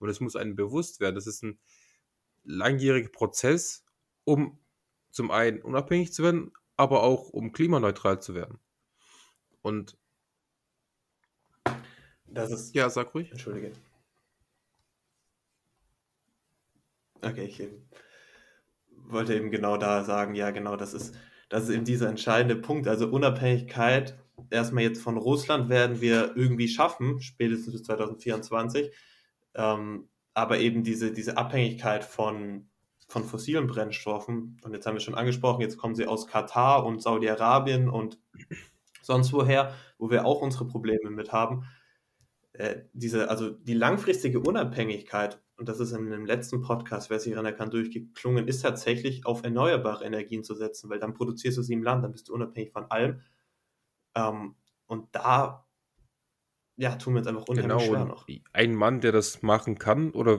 Und 0.00 0.08
es 0.08 0.20
muss 0.20 0.34
einem 0.34 0.56
bewusst 0.56 1.00
werden, 1.00 1.14
das 1.14 1.28
ist 1.28 1.44
ein 1.44 1.60
langjähriger 2.42 3.10
Prozess, 3.10 3.84
um 4.24 4.58
zum 5.10 5.30
einen 5.30 5.62
unabhängig 5.62 6.12
zu 6.12 6.24
werden, 6.24 6.52
aber 6.76 7.04
auch 7.04 7.28
um 7.28 7.52
klimaneutral 7.52 8.20
zu 8.20 8.34
werden. 8.34 8.58
Und 9.62 9.96
das 12.26 12.50
ist. 12.50 12.74
Ja, 12.74 12.90
sag 12.90 13.14
ruhig. 13.14 13.30
Entschuldige. 13.30 13.72
Okay, 17.22 17.44
ich 17.44 17.62
wollte 19.08 19.34
eben 19.34 19.50
genau 19.50 19.76
da 19.76 20.04
sagen, 20.04 20.34
ja, 20.34 20.50
genau, 20.50 20.76
das 20.76 20.94
ist, 20.94 21.14
das 21.48 21.64
ist 21.64 21.70
eben 21.70 21.84
dieser 21.84 22.08
entscheidende 22.08 22.56
Punkt. 22.56 22.86
Also 22.86 23.08
Unabhängigkeit, 23.08 24.18
erstmal 24.50 24.84
jetzt 24.84 25.02
von 25.02 25.16
Russland 25.16 25.68
werden 25.68 26.00
wir 26.00 26.36
irgendwie 26.36 26.68
schaffen, 26.68 27.20
spätestens 27.20 27.72
bis 27.72 27.82
2024. 27.84 28.92
Ähm, 29.54 30.08
aber 30.34 30.58
eben 30.58 30.84
diese, 30.84 31.12
diese 31.12 31.36
Abhängigkeit 31.36 32.04
von, 32.04 32.68
von 33.08 33.24
fossilen 33.24 33.66
Brennstoffen, 33.66 34.60
und 34.62 34.72
jetzt 34.72 34.86
haben 34.86 34.94
wir 34.94 35.00
schon 35.00 35.16
angesprochen, 35.16 35.62
jetzt 35.62 35.78
kommen 35.78 35.96
sie 35.96 36.06
aus 36.06 36.28
Katar 36.28 36.86
und 36.86 37.02
Saudi-Arabien 37.02 37.88
und 37.88 38.20
sonst 39.02 39.32
woher, 39.32 39.74
wo 39.98 40.10
wir 40.10 40.24
auch 40.24 40.40
unsere 40.42 40.66
Probleme 40.66 41.10
mit 41.10 41.32
haben. 41.32 41.64
Äh, 42.52 42.82
diese, 42.92 43.30
also 43.30 43.50
die 43.50 43.74
langfristige 43.74 44.38
Unabhängigkeit 44.38 45.40
und 45.58 45.68
das 45.68 45.80
ist 45.80 45.92
in 45.92 46.10
dem 46.10 46.24
letzten 46.24 46.62
Podcast, 46.62 47.10
wer 47.10 47.18
sich 47.18 47.32
erinnern 47.32 47.56
kann, 47.56 47.70
durchgeklungen, 47.70 48.46
ist 48.46 48.62
tatsächlich 48.62 49.26
auf 49.26 49.42
erneuerbare 49.42 50.04
Energien 50.04 50.44
zu 50.44 50.54
setzen, 50.54 50.88
weil 50.88 51.00
dann 51.00 51.14
produzierst 51.14 51.58
du 51.58 51.62
sie 51.62 51.74
im 51.74 51.82
Land, 51.82 52.04
dann 52.04 52.12
bist 52.12 52.28
du 52.28 52.34
unabhängig 52.34 52.72
von 52.72 52.90
allem. 52.90 53.20
Ähm, 54.14 54.54
und 54.86 55.08
da 55.12 55.68
ja, 56.76 56.94
tun 56.94 57.14
wir 57.14 57.18
uns 57.18 57.26
einfach 57.26 57.48
unheimlich 57.48 57.76
genau, 57.76 57.92
schwer 57.92 58.04
noch. 58.04 58.26
Ein 58.52 58.76
Mann, 58.76 59.00
der 59.00 59.10
das 59.10 59.42
machen 59.42 59.78
kann 59.78 60.12
oder 60.12 60.38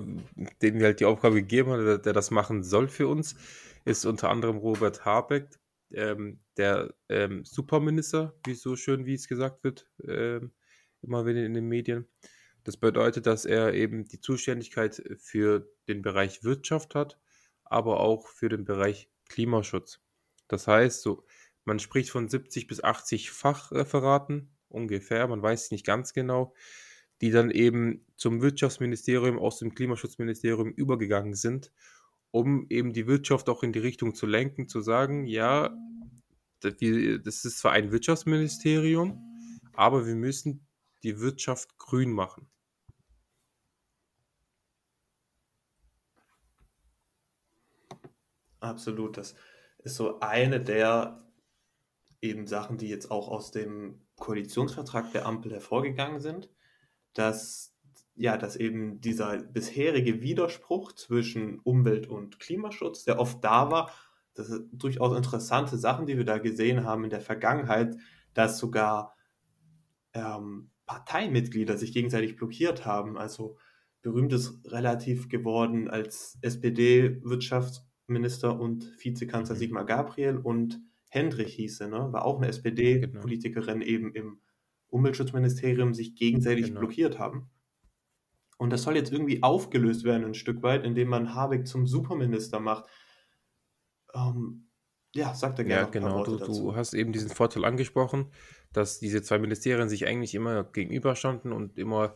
dem 0.62 0.80
wir 0.80 0.86
halt 0.86 1.02
die 1.02 1.06
Aufgabe 1.06 1.36
gegeben 1.36 1.72
haben, 1.72 1.86
der, 1.86 1.98
der 1.98 2.14
das 2.14 2.32
machen 2.32 2.64
soll 2.64 2.88
für 2.88 3.10
uns, 3.10 3.36
ist 3.84 4.06
unter 4.06 4.30
anderem 4.30 4.56
Robert 4.56 5.04
Habeck, 5.04 5.60
ähm, 5.92 6.40
der 6.56 6.94
ähm, 7.10 7.44
Superminister, 7.44 8.34
wie 8.46 8.54
so 8.54 8.78
schön, 8.78 9.06
wie 9.06 9.16
es 9.16 9.28
gesagt 9.28 9.66
wird, 9.66 9.92
ähm, 10.08 10.54
immer 11.02 11.26
wieder 11.26 11.44
in 11.44 11.54
den 11.54 11.68
Medien. 11.68 12.08
Das 12.70 12.78
bedeutet, 12.78 13.26
dass 13.26 13.46
er 13.46 13.74
eben 13.74 14.06
die 14.06 14.22
Zuständigkeit 14.22 15.02
für 15.18 15.68
den 15.88 16.04
Bereich 16.04 16.44
Wirtschaft 16.44 16.94
hat, 16.94 17.20
aber 17.64 18.00
auch 18.00 18.28
für 18.28 18.48
den 18.48 18.64
Bereich 18.64 19.10
Klimaschutz. 19.28 20.02
Das 20.48 20.68
heißt, 20.68 21.02
so, 21.02 21.26
man 21.66 21.80
spricht 21.80 22.12
von 22.12 22.30
70 22.30 22.68
bis 22.68 22.84
80 22.84 23.32
Fachreferaten 23.32 24.56
ungefähr, 24.68 25.28
man 25.28 25.42
weiß 25.42 25.72
nicht 25.72 25.84
ganz 25.84 26.14
genau, 26.14 26.54
die 27.22 27.32
dann 27.32 27.50
eben 27.50 28.06
zum 28.18 28.40
Wirtschaftsministerium 28.40 29.40
aus 29.40 29.58
dem 29.58 29.74
Klimaschutzministerium 29.74 30.72
übergegangen 30.72 31.34
sind, 31.34 31.72
um 32.30 32.68
eben 32.70 32.94
die 32.94 33.08
Wirtschaft 33.08 33.50
auch 33.50 33.64
in 33.64 33.74
die 33.74 33.80
Richtung 33.80 34.14
zu 34.14 34.28
lenken, 34.28 34.68
zu 34.68 34.82
sagen, 34.82 35.26
ja, 35.26 35.76
das 36.60 36.76
ist 37.46 37.58
zwar 37.58 37.72
ein 37.72 37.92
Wirtschaftsministerium, 37.92 39.20
aber 39.74 40.06
wir 40.06 40.14
müssen 40.14 40.68
die 41.02 41.20
Wirtschaft 41.20 41.80
grün 41.80 42.12
machen. 42.12 42.48
Absolut. 48.60 49.18
Das 49.18 49.36
ist 49.80 49.96
so 49.96 50.20
eine 50.20 50.60
der 50.62 51.24
eben 52.22 52.48
Sachen, 52.48 52.78
die 52.78 52.90
jetzt 52.90 53.12
auch 53.12 53.30
aus 53.30 53.52
dem 53.52 54.02
Koalitionsvertrag 54.18 55.12
der 55.12 55.26
Ampel 55.26 55.54
hervorgegangen 55.54 56.20
sind, 56.20 56.50
dass 57.14 57.76
ja, 58.16 58.36
dass 58.36 58.58
eben 58.58 59.00
dieser 59.00 59.38
bisherige 59.38 60.22
Widerspruch 60.22 60.92
zwischen 60.92 61.60
Umwelt- 61.60 62.08
und 62.08 62.38
Klimaschutz, 62.38 63.06
der 63.06 63.18
oft 63.18 63.42
da 63.46 63.72
war, 63.72 63.92
das 64.34 64.48
sind 64.48 64.70
durchaus 64.74 65.16
interessante 65.16 65.78
Sachen, 65.78 66.06
die 66.06 66.18
wir 66.18 66.26
da 66.26 66.38
gesehen 66.38 66.84
haben 66.84 67.06
in 67.06 67.10
der 67.10 67.22
Vergangenheit, 67.22 67.96
dass 68.34 68.58
sogar 68.58 69.16
ähm, 70.14 70.70
Parteimitglieder 70.86 71.78
sich 71.78 71.94
gegenseitig 71.94 72.36
blockiert 72.36 72.86
haben. 72.86 73.18
Also 73.18 73.58
berühmt 74.02 74.34
ist 74.34 74.60
relativ 74.66 75.30
geworden 75.30 75.90
als 75.90 76.38
SPD-Wirtschaftsminister 78.10 78.60
und 78.60 78.92
Vizekanzler 79.04 79.56
mhm. 79.56 79.60
Sigmar 79.60 79.86
Gabriel 79.86 80.38
und 80.38 80.82
Hendrich 81.10 81.56
hieße, 81.56 81.88
ne? 81.88 82.12
war 82.12 82.26
auch 82.26 82.38
eine 82.38 82.48
SPD-Politikerin 82.48 83.80
genau. 83.80 83.92
eben 83.92 84.14
im 84.14 84.42
Umweltschutzministerium, 84.88 85.94
sich 85.94 86.16
gegenseitig 86.16 86.68
genau. 86.68 86.82
blockiert 86.82 87.20
haben. 87.20 87.50
Und 88.58 88.72
das 88.72 88.84
soll 88.84 88.96
jetzt 88.96 89.12
irgendwie 89.12 89.42
aufgelöst 89.42 90.04
werden, 90.04 90.26
ein 90.26 90.34
Stück 90.34 90.62
weit, 90.62 90.84
indem 90.84 91.08
man 91.08 91.34
Habeck 91.34 91.68
zum 91.68 91.88
Superminister 91.88 92.60
macht. 92.60 92.86
Ähm, 94.14 94.68
ja, 95.16 95.34
sagt 95.34 95.60
er 95.60 95.66
gerne. 95.66 95.84
Ja, 95.84 95.90
genau. 95.90 96.24
Du, 96.24 96.38
du, 96.38 96.76
hast 96.76 96.94
eben 96.94 97.12
diesen 97.12 97.30
Vorteil 97.30 97.66
angesprochen, 97.66 98.32
dass 98.74 99.00
diese 99.00 99.24
zwei 99.24 99.40
Ministerien 99.40 99.90
sich 99.90 100.06
eigentlich 100.06 100.36
immer 100.36 100.64
gegenüberstanden 100.64 101.54
und 101.54 101.80
immer, 101.80 102.16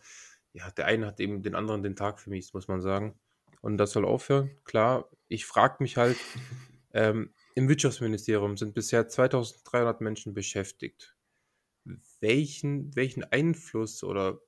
ja, 0.52 0.70
der 0.72 0.86
eine 0.86 1.08
hat 1.08 1.20
eben 1.20 1.42
den 1.42 1.56
anderen 1.56 1.82
den 1.82 1.96
Tag 1.96 2.20
vermisst, 2.20 2.54
muss 2.54 2.68
man 2.68 2.82
sagen. 2.82 3.18
Und 3.64 3.78
das 3.78 3.92
soll 3.92 4.04
aufhören. 4.04 4.52
Klar, 4.66 5.10
ich 5.30 5.46
frage 5.46 5.78
mich 5.80 5.96
halt, 5.96 6.18
ähm, 6.94 7.34
im 7.56 7.70
Wirtschaftsministerium 7.70 8.58
sind 8.58 8.74
bisher 8.74 9.08
2300 9.08 10.02
Menschen 10.02 10.34
beschäftigt. 10.34 11.16
Welchen, 12.20 12.94
welchen 12.94 13.24
Einfluss 13.24 14.04
oder 14.04 14.42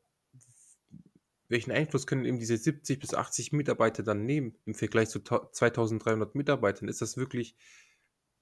welchen 1.47 1.71
Einfluss 1.71 2.07
können 2.07 2.25
eben 2.25 2.39
diese 2.39 2.57
70 2.57 2.99
bis 2.99 3.13
80 3.13 3.53
Mitarbeiter 3.53 4.03
dann 4.03 4.25
nehmen 4.25 4.57
im 4.65 4.75
Vergleich 4.75 5.07
zu 5.07 5.21
2300 5.21 6.35
Mitarbeitern? 6.35 6.89
Ist 6.89 7.01
das 7.01 7.15
wirklich 7.15 7.55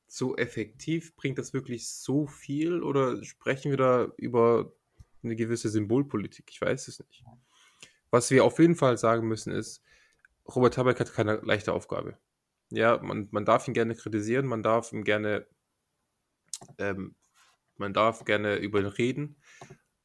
so 0.07 0.35
effektiv? 0.37 1.15
Bringt 1.15 1.37
das 1.37 1.53
wirklich 1.53 1.87
so 1.87 2.25
viel 2.25 2.81
oder 2.81 3.23
sprechen 3.23 3.69
wir 3.69 3.77
da 3.77 4.11
über 4.17 4.73
eine 5.21 5.35
gewisse 5.35 5.69
Symbolpolitik? 5.69 6.49
Ich 6.49 6.59
weiß 6.59 6.87
es 6.87 6.97
nicht. 6.99 7.23
Was 8.09 8.31
wir 8.31 8.43
auf 8.43 8.57
jeden 8.57 8.75
Fall 8.75 8.97
sagen 8.97 9.27
müssen 9.27 9.53
ist, 9.53 9.83
Robert 10.47 10.77
Habeck 10.77 10.99
hat 10.99 11.13
keine 11.13 11.35
leichte 11.37 11.73
Aufgabe. 11.73 12.17
Ja, 12.71 12.99
man, 13.01 13.27
man 13.31 13.45
darf 13.45 13.67
ihn 13.67 13.73
gerne 13.73 13.95
kritisieren, 13.95 14.47
man 14.47 14.63
darf 14.63 14.91
ihn 14.91 15.03
gerne, 15.03 15.47
ähm, 16.77 17.15
man 17.77 17.93
darf 17.93 18.25
gerne 18.25 18.55
über 18.57 18.79
ihn 18.79 18.87
reden, 18.87 19.41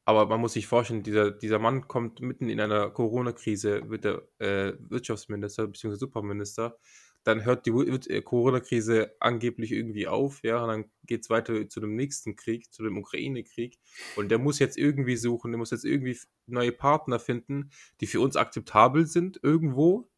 aber 0.05 0.27
man 0.27 0.41
muss 0.41 0.53
sich 0.53 0.67
vorstellen, 0.67 1.03
dieser, 1.03 1.31
dieser 1.31 1.59
Mann 1.59 1.87
kommt 1.87 2.19
mitten 2.21 2.49
in 2.49 2.59
einer 2.61 2.89
Corona-Krise, 2.89 3.89
wird 3.89 4.05
der 4.05 4.23
äh, 4.39 4.73
Wirtschaftsminister 4.79 5.67
bzw. 5.67 5.95
Superminister 5.95 6.79
dann 7.23 7.45
hört 7.45 7.65
die 7.65 7.71
äh, 7.71 8.21
Corona-Krise 8.21 9.15
angeblich 9.19 9.71
irgendwie 9.71 10.07
auf, 10.07 10.41
ja, 10.43 10.61
und 10.63 10.69
dann 10.69 10.91
geht 11.03 11.23
es 11.23 11.29
weiter 11.29 11.67
zu 11.67 11.79
dem 11.79 11.95
nächsten 11.95 12.35
Krieg, 12.35 12.71
zu 12.73 12.83
dem 12.83 12.97
Ukraine-Krieg. 12.97 13.77
Und 14.15 14.29
der 14.29 14.39
muss 14.39 14.59
jetzt 14.59 14.77
irgendwie 14.77 15.17
suchen, 15.17 15.51
der 15.51 15.59
muss 15.59 15.71
jetzt 15.71 15.85
irgendwie 15.85 16.17
neue 16.47 16.71
Partner 16.71 17.19
finden, 17.19 17.71
die 18.01 18.07
für 18.07 18.21
uns 18.21 18.35
akzeptabel 18.35 19.05
sind 19.05 19.39
irgendwo 19.43 20.09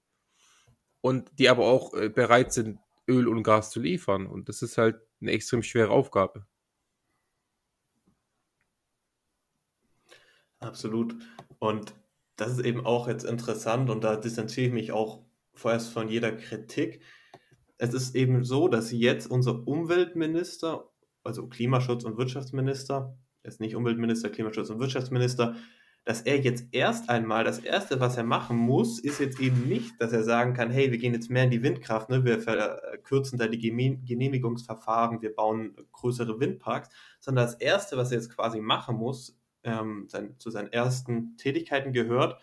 und 1.01 1.31
die 1.39 1.49
aber 1.49 1.65
auch 1.65 1.93
äh, 1.93 2.09
bereit 2.09 2.53
sind, 2.53 2.79
Öl 3.07 3.27
und 3.27 3.43
Gas 3.43 3.71
zu 3.71 3.79
liefern. 3.81 4.27
Und 4.27 4.49
das 4.49 4.61
ist 4.61 4.77
halt 4.77 5.01
eine 5.19 5.31
extrem 5.31 5.63
schwere 5.63 5.89
Aufgabe. 5.89 6.45
Absolut. 10.59 11.15
Und 11.59 11.95
das 12.35 12.53
ist 12.53 12.65
eben 12.65 12.85
auch 12.85 13.07
jetzt 13.07 13.23
interessant 13.23 13.89
und 13.89 14.03
da 14.03 14.15
distanziere 14.15 14.67
ich 14.67 14.73
mich 14.73 14.91
auch 14.91 15.23
vorerst 15.53 15.91
von 15.91 16.07
jeder 16.07 16.31
Kritik. 16.31 17.01
Es 17.77 17.93
ist 17.93 18.15
eben 18.15 18.43
so, 18.43 18.67
dass 18.67 18.91
jetzt 18.91 19.29
unser 19.29 19.67
Umweltminister, 19.67 20.91
also 21.23 21.47
Klimaschutz- 21.47 22.05
und 22.05 22.17
Wirtschaftsminister, 22.17 23.17
ist 23.43 23.59
nicht 23.59 23.75
Umweltminister, 23.75 24.29
Klimaschutz- 24.29 24.69
und 24.69 24.79
Wirtschaftsminister, 24.79 25.55
dass 26.03 26.21
er 26.21 26.39
jetzt 26.39 26.65
erst 26.71 27.09
einmal, 27.09 27.43
das 27.43 27.59
Erste, 27.59 27.99
was 27.99 28.17
er 28.17 28.23
machen 28.23 28.57
muss, 28.57 28.99
ist 28.99 29.19
jetzt 29.19 29.39
eben 29.39 29.67
nicht, 29.67 30.01
dass 30.01 30.11
er 30.11 30.23
sagen 30.23 30.53
kann, 30.53 30.71
hey, 30.71 30.91
wir 30.91 30.97
gehen 30.97 31.13
jetzt 31.13 31.29
mehr 31.29 31.43
in 31.43 31.51
die 31.51 31.61
Windkraft, 31.61 32.09
ne? 32.09 32.25
wir 32.25 32.39
verkürzen 32.39 33.37
da 33.37 33.47
die 33.47 33.59
Genehmigungsverfahren, 33.59 35.21
wir 35.21 35.35
bauen 35.35 35.75
größere 35.91 36.39
Windparks, 36.39 36.89
sondern 37.19 37.45
das 37.45 37.55
Erste, 37.55 37.97
was 37.97 38.11
er 38.11 38.17
jetzt 38.17 38.35
quasi 38.35 38.61
machen 38.61 38.97
muss, 38.97 39.37
ähm, 39.63 40.05
sein, 40.07 40.35
zu 40.39 40.49
seinen 40.49 40.73
ersten 40.73 41.37
Tätigkeiten 41.37 41.93
gehört, 41.93 42.39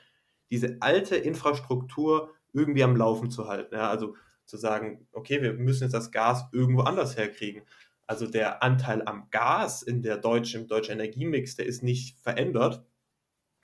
diese 0.50 0.76
alte 0.80 1.16
Infrastruktur 1.16 2.32
irgendwie 2.52 2.84
am 2.84 2.96
Laufen 2.96 3.30
zu 3.30 3.48
halten. 3.48 3.74
Ja? 3.74 3.90
Also 3.90 4.14
zu 4.44 4.56
sagen, 4.56 5.06
okay, 5.12 5.42
wir 5.42 5.52
müssen 5.54 5.84
jetzt 5.84 5.92
das 5.92 6.10
Gas 6.10 6.44
irgendwo 6.52 6.82
anders 6.82 7.16
herkriegen. 7.16 7.62
Also 8.06 8.26
der 8.26 8.62
Anteil 8.62 9.02
am 9.04 9.28
Gas 9.30 9.82
in 9.82 10.02
der 10.02 10.16
deutschen, 10.16 10.62
im 10.62 10.68
deutschen 10.68 10.92
Energiemix, 10.92 11.56
der 11.56 11.66
ist 11.66 11.82
nicht 11.82 12.18
verändert. 12.20 12.82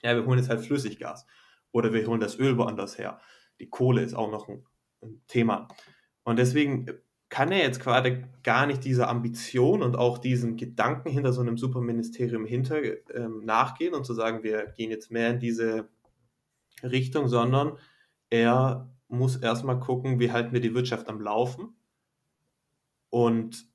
Ja, 0.04 0.14
wir 0.14 0.26
holen 0.26 0.38
jetzt 0.38 0.50
halt 0.50 0.60
Flüssiggas 0.60 1.26
oder 1.72 1.92
wir 1.92 2.06
holen 2.06 2.20
das 2.20 2.38
Öl 2.38 2.58
woanders 2.58 2.98
her. 2.98 3.20
Die 3.58 3.70
Kohle 3.70 4.02
ist 4.02 4.14
auch 4.14 4.30
noch 4.30 4.48
ein, 4.48 4.64
ein 5.02 5.22
Thema. 5.26 5.68
Und 6.24 6.38
deswegen 6.38 6.86
kann 7.30 7.50
er 7.50 7.58
jetzt 7.58 7.80
gerade 7.80 8.28
gar 8.42 8.66
nicht 8.66 8.84
dieser 8.84 9.08
Ambition 9.08 9.82
und 9.82 9.96
auch 9.96 10.18
diesen 10.18 10.56
Gedanken 10.56 11.10
hinter 11.10 11.32
so 11.32 11.40
einem 11.40 11.56
Superministerium 11.56 12.44
hinter 12.44 12.80
ähm, 13.14 13.44
nachgehen 13.44 13.94
und 13.94 14.04
zu 14.04 14.14
sagen, 14.14 14.42
wir 14.42 14.66
gehen 14.66 14.90
jetzt 14.90 15.10
mehr 15.10 15.30
in 15.30 15.40
diese 15.40 15.88
Richtung, 16.82 17.26
sondern 17.26 17.78
er 18.28 18.94
muss 19.08 19.36
erstmal 19.36 19.80
gucken, 19.80 20.20
wie 20.20 20.32
halten 20.32 20.52
wir 20.52 20.60
die 20.60 20.74
Wirtschaft 20.74 21.08
am 21.08 21.20
Laufen. 21.20 21.74
Und 23.10 23.66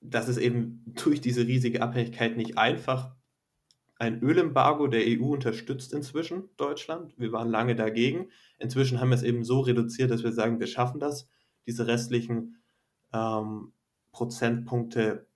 das 0.00 0.28
ist 0.28 0.38
eben 0.38 0.84
durch 1.02 1.20
diese 1.20 1.46
riesige 1.46 1.82
Abhängigkeit 1.82 2.36
nicht 2.36 2.58
einfach. 2.58 3.16
Ein 4.00 4.22
Ölembargo 4.22 4.86
der 4.86 5.02
EU 5.06 5.26
unterstützt 5.26 5.92
inzwischen 5.92 6.48
Deutschland. 6.56 7.12
Wir 7.18 7.32
waren 7.32 7.50
lange 7.50 7.76
dagegen. 7.76 8.30
Inzwischen 8.58 8.98
haben 8.98 9.10
wir 9.10 9.16
es 9.16 9.22
eben 9.22 9.44
so 9.44 9.60
reduziert, 9.60 10.10
dass 10.10 10.24
wir 10.24 10.32
sagen, 10.32 10.58
wir 10.58 10.68
schaffen 10.68 11.00
das, 11.00 11.28
diese 11.66 11.86
restlichen 11.86 12.56
ähm, 13.12 13.74
Prozentpunkte 14.10 15.26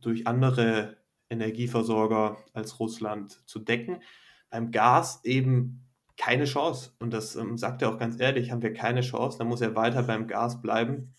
durch 0.00 0.26
andere 0.26 0.96
Energieversorger 1.28 2.38
als 2.54 2.80
Russland 2.80 3.46
zu 3.46 3.58
decken. 3.58 4.02
Beim 4.48 4.70
Gas 4.70 5.20
eben 5.24 5.84
keine 6.16 6.46
Chance. 6.46 6.92
Und 7.00 7.12
das 7.12 7.36
ähm, 7.36 7.58
sagt 7.58 7.82
er 7.82 7.90
auch 7.90 7.98
ganz 7.98 8.18
ehrlich, 8.18 8.50
haben 8.50 8.62
wir 8.62 8.72
keine 8.72 9.02
Chance. 9.02 9.36
Dann 9.36 9.48
muss 9.48 9.60
er 9.60 9.76
weiter 9.76 10.04
beim 10.04 10.26
Gas 10.26 10.62
bleiben. 10.62 11.12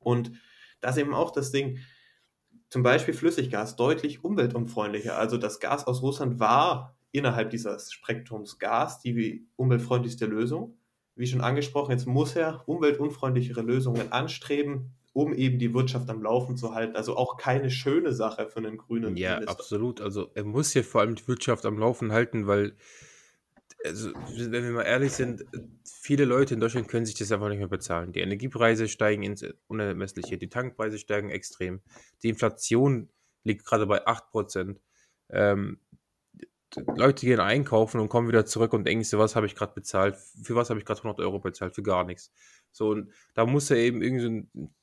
Und 0.00 0.32
das 0.80 0.96
ist 0.96 1.02
eben 1.02 1.14
auch 1.14 1.30
das 1.30 1.52
Ding, 1.52 1.78
zum 2.68 2.82
Beispiel 2.82 3.14
Flüssiggas, 3.14 3.76
deutlich 3.76 4.24
umweltunfreundlicher. 4.24 5.18
Also 5.18 5.38
das 5.38 5.60
Gas 5.60 5.86
aus 5.86 6.02
Russland 6.02 6.40
war 6.40 6.96
innerhalb 7.12 7.50
dieses 7.50 7.92
Spektrums 7.92 8.58
Gas 8.58 9.00
die 9.00 9.46
umweltfreundlichste 9.56 10.26
Lösung. 10.26 10.78
Wie 11.14 11.26
schon 11.26 11.40
angesprochen, 11.40 11.92
jetzt 11.92 12.06
muss 12.06 12.36
er 12.36 12.68
umweltunfreundlichere 12.68 13.62
Lösungen 13.62 14.12
anstreben, 14.12 14.92
um 15.14 15.32
eben 15.32 15.58
die 15.58 15.72
Wirtschaft 15.72 16.10
am 16.10 16.22
Laufen 16.22 16.56
zu 16.58 16.74
halten. 16.74 16.94
Also 16.94 17.16
auch 17.16 17.38
keine 17.38 17.70
schöne 17.70 18.12
Sache 18.12 18.48
für 18.48 18.58
einen 18.58 18.76
grünen 18.76 19.16
Ja, 19.16 19.34
Minister. 19.36 19.50
absolut. 19.50 20.00
Also 20.02 20.30
er 20.34 20.44
muss 20.44 20.74
ja 20.74 20.82
vor 20.82 21.00
allem 21.00 21.14
die 21.14 21.26
Wirtschaft 21.26 21.64
am 21.64 21.78
Laufen 21.78 22.12
halten, 22.12 22.46
weil 22.46 22.76
also, 23.86 24.12
wenn 24.14 24.64
wir 24.64 24.70
mal 24.70 24.82
ehrlich 24.82 25.12
sind, 25.12 25.44
viele 25.84 26.24
Leute 26.24 26.54
in 26.54 26.60
Deutschland 26.60 26.88
können 26.88 27.06
sich 27.06 27.14
das 27.14 27.32
einfach 27.32 27.48
nicht 27.48 27.58
mehr 27.58 27.68
bezahlen. 27.68 28.12
Die 28.12 28.20
Energiepreise 28.20 28.88
steigen 28.88 29.22
ins 29.22 29.44
Unermessliche, 29.66 30.38
die 30.38 30.48
Tankpreise 30.48 30.98
steigen 30.98 31.30
extrem. 31.30 31.80
Die 32.22 32.28
Inflation 32.28 33.08
liegt 33.44 33.64
gerade 33.64 33.86
bei 33.86 34.06
8%. 34.06 34.80
Ähm, 35.30 35.80
Leute 36.96 37.26
gehen 37.26 37.40
einkaufen 37.40 38.00
und 38.00 38.08
kommen 38.08 38.28
wieder 38.28 38.44
zurück 38.44 38.72
und 38.72 38.84
denken 38.84 39.04
sich, 39.04 39.18
was 39.18 39.36
habe 39.36 39.46
ich 39.46 39.54
gerade 39.54 39.74
bezahlt? 39.74 40.16
Für 40.42 40.56
was 40.56 40.68
habe 40.68 40.78
ich 40.78 40.84
gerade 40.86 41.00
100 41.00 41.20
Euro 41.20 41.38
bezahlt? 41.38 41.74
Für 41.74 41.82
gar 41.82 42.04
nichts. 42.04 42.32
So, 42.72 42.90
und 42.90 43.12
da 43.34 43.46
muss 43.46 43.70
er 43.70 43.78
eben 43.78 44.02
irgendwie 44.02 44.22
so 44.22 44.28
ein, 44.28 44.74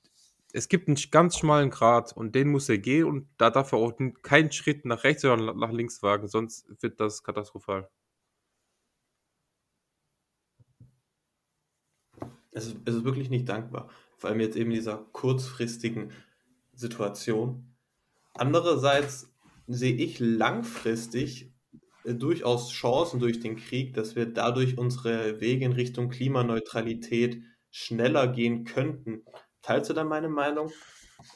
es 0.54 0.70
gibt 0.70 0.88
einen 0.88 0.98
ganz 1.12 1.38
schmalen 1.38 1.70
Grat 1.70 2.16
und 2.16 2.36
den 2.36 2.50
muss 2.50 2.70
er 2.70 2.78
gehen 2.78 3.06
und 3.06 3.28
da 3.38 3.50
darf 3.50 3.72
er 3.74 3.80
auch 3.80 3.94
keinen 4.22 4.52
Schritt 4.52 4.86
nach 4.86 5.04
rechts 5.04 5.26
oder 5.26 5.54
nach 5.54 5.72
links 5.72 6.02
wagen, 6.04 6.28
sonst 6.28 6.68
wird 6.82 7.00
das 7.00 7.24
katastrophal. 7.24 7.90
Es 12.54 12.68
ist, 12.68 12.78
es 12.86 12.96
ist 12.96 13.04
wirklich 13.04 13.30
nicht 13.30 13.50
dankbar. 13.50 13.90
Vor 14.18 14.30
allem 14.30 14.40
jetzt 14.40 14.56
eben 14.56 14.72
in 14.72 14.78
dieser 14.78 14.98
kurzfristigen 15.12 16.12
Situation. 16.74 17.76
Andererseits 18.34 19.32
sehe 19.68 19.96
ich 19.96 20.20
langfristig 20.20 21.54
äh, 22.04 22.14
durchaus 22.14 22.72
Chancen 22.72 23.20
durch 23.20 23.40
den 23.40 23.56
Krieg, 23.56 23.94
dass 23.94 24.16
wir 24.16 24.26
dadurch 24.26 24.78
unsere 24.78 25.40
Wege 25.40 25.66
in 25.66 25.74
Richtung 25.74 26.10
Klimaneutralität 26.10 27.42
schneller 27.72 28.28
gehen 28.28 28.66
könnten. 28.66 29.24
Teilst 29.62 29.90
du 29.90 29.94
da 29.94 30.04
meine 30.04 30.30
Meinung? 30.30 30.72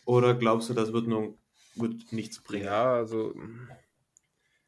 Oder 0.06 0.34
glaubst 0.34 0.70
du, 0.70 0.74
das 0.74 0.92
wird, 0.92 1.08
nur, 1.08 1.38
wird 1.76 2.12
nichts 2.12 2.42
bringen? 2.42 2.66
Ja, 2.66 2.94
also 2.94 3.34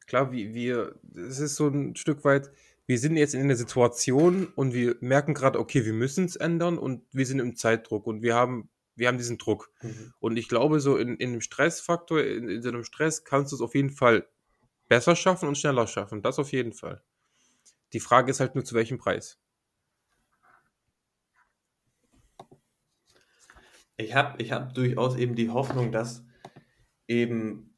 klar, 0.06 0.32
wie 0.32 0.54
wir, 0.54 0.98
es 1.14 1.38
ist 1.38 1.56
so 1.56 1.68
ein 1.68 1.94
Stück 1.94 2.24
weit, 2.24 2.50
wir 2.90 2.98
sind 2.98 3.16
jetzt 3.16 3.34
in 3.34 3.40
einer 3.42 3.54
Situation 3.54 4.48
und 4.56 4.74
wir 4.74 4.96
merken 4.98 5.32
gerade, 5.32 5.60
okay, 5.60 5.84
wir 5.84 5.92
müssen 5.92 6.24
es 6.24 6.34
ändern 6.34 6.76
und 6.76 7.04
wir 7.12 7.24
sind 7.24 7.38
im 7.38 7.54
Zeitdruck 7.54 8.04
und 8.04 8.20
wir 8.20 8.34
haben, 8.34 8.68
wir 8.96 9.06
haben 9.06 9.16
diesen 9.16 9.38
Druck. 9.38 9.70
Mhm. 9.80 10.12
Und 10.18 10.36
ich 10.36 10.48
glaube, 10.48 10.80
so 10.80 10.96
in, 10.96 11.14
in 11.18 11.30
einem 11.30 11.40
Stressfaktor, 11.40 12.20
in, 12.20 12.48
in 12.48 12.62
so 12.62 12.68
einem 12.68 12.82
Stress 12.82 13.22
kannst 13.22 13.52
du 13.52 13.56
es 13.56 13.62
auf 13.62 13.76
jeden 13.76 13.90
Fall 13.90 14.26
besser 14.88 15.14
schaffen 15.14 15.48
und 15.48 15.56
schneller 15.56 15.86
schaffen. 15.86 16.20
Das 16.20 16.40
auf 16.40 16.50
jeden 16.50 16.72
Fall. 16.72 17.00
Die 17.92 18.00
Frage 18.00 18.32
ist 18.32 18.40
halt 18.40 18.56
nur, 18.56 18.64
zu 18.64 18.74
welchem 18.74 18.98
Preis. 18.98 19.38
Ich 23.98 24.16
habe 24.16 24.42
ich 24.42 24.50
hab 24.50 24.74
durchaus 24.74 25.16
eben 25.16 25.36
die 25.36 25.50
Hoffnung, 25.50 25.92
dass 25.92 26.24
eben, 27.06 27.76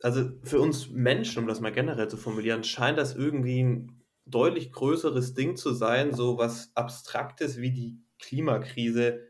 also 0.00 0.30
für 0.44 0.60
uns 0.60 0.90
Menschen, 0.90 1.40
um 1.42 1.48
das 1.48 1.58
mal 1.60 1.72
generell 1.72 2.06
zu 2.06 2.16
formulieren, 2.16 2.62
scheint 2.62 2.98
das 2.98 3.16
irgendwie 3.16 3.60
ein 3.60 4.03
deutlich 4.26 4.72
größeres 4.72 5.34
Ding 5.34 5.56
zu 5.56 5.72
sein, 5.72 6.14
so 6.14 6.38
was 6.38 6.70
Abstraktes 6.74 7.58
wie 7.58 7.72
die 7.72 7.98
Klimakrise 8.18 9.20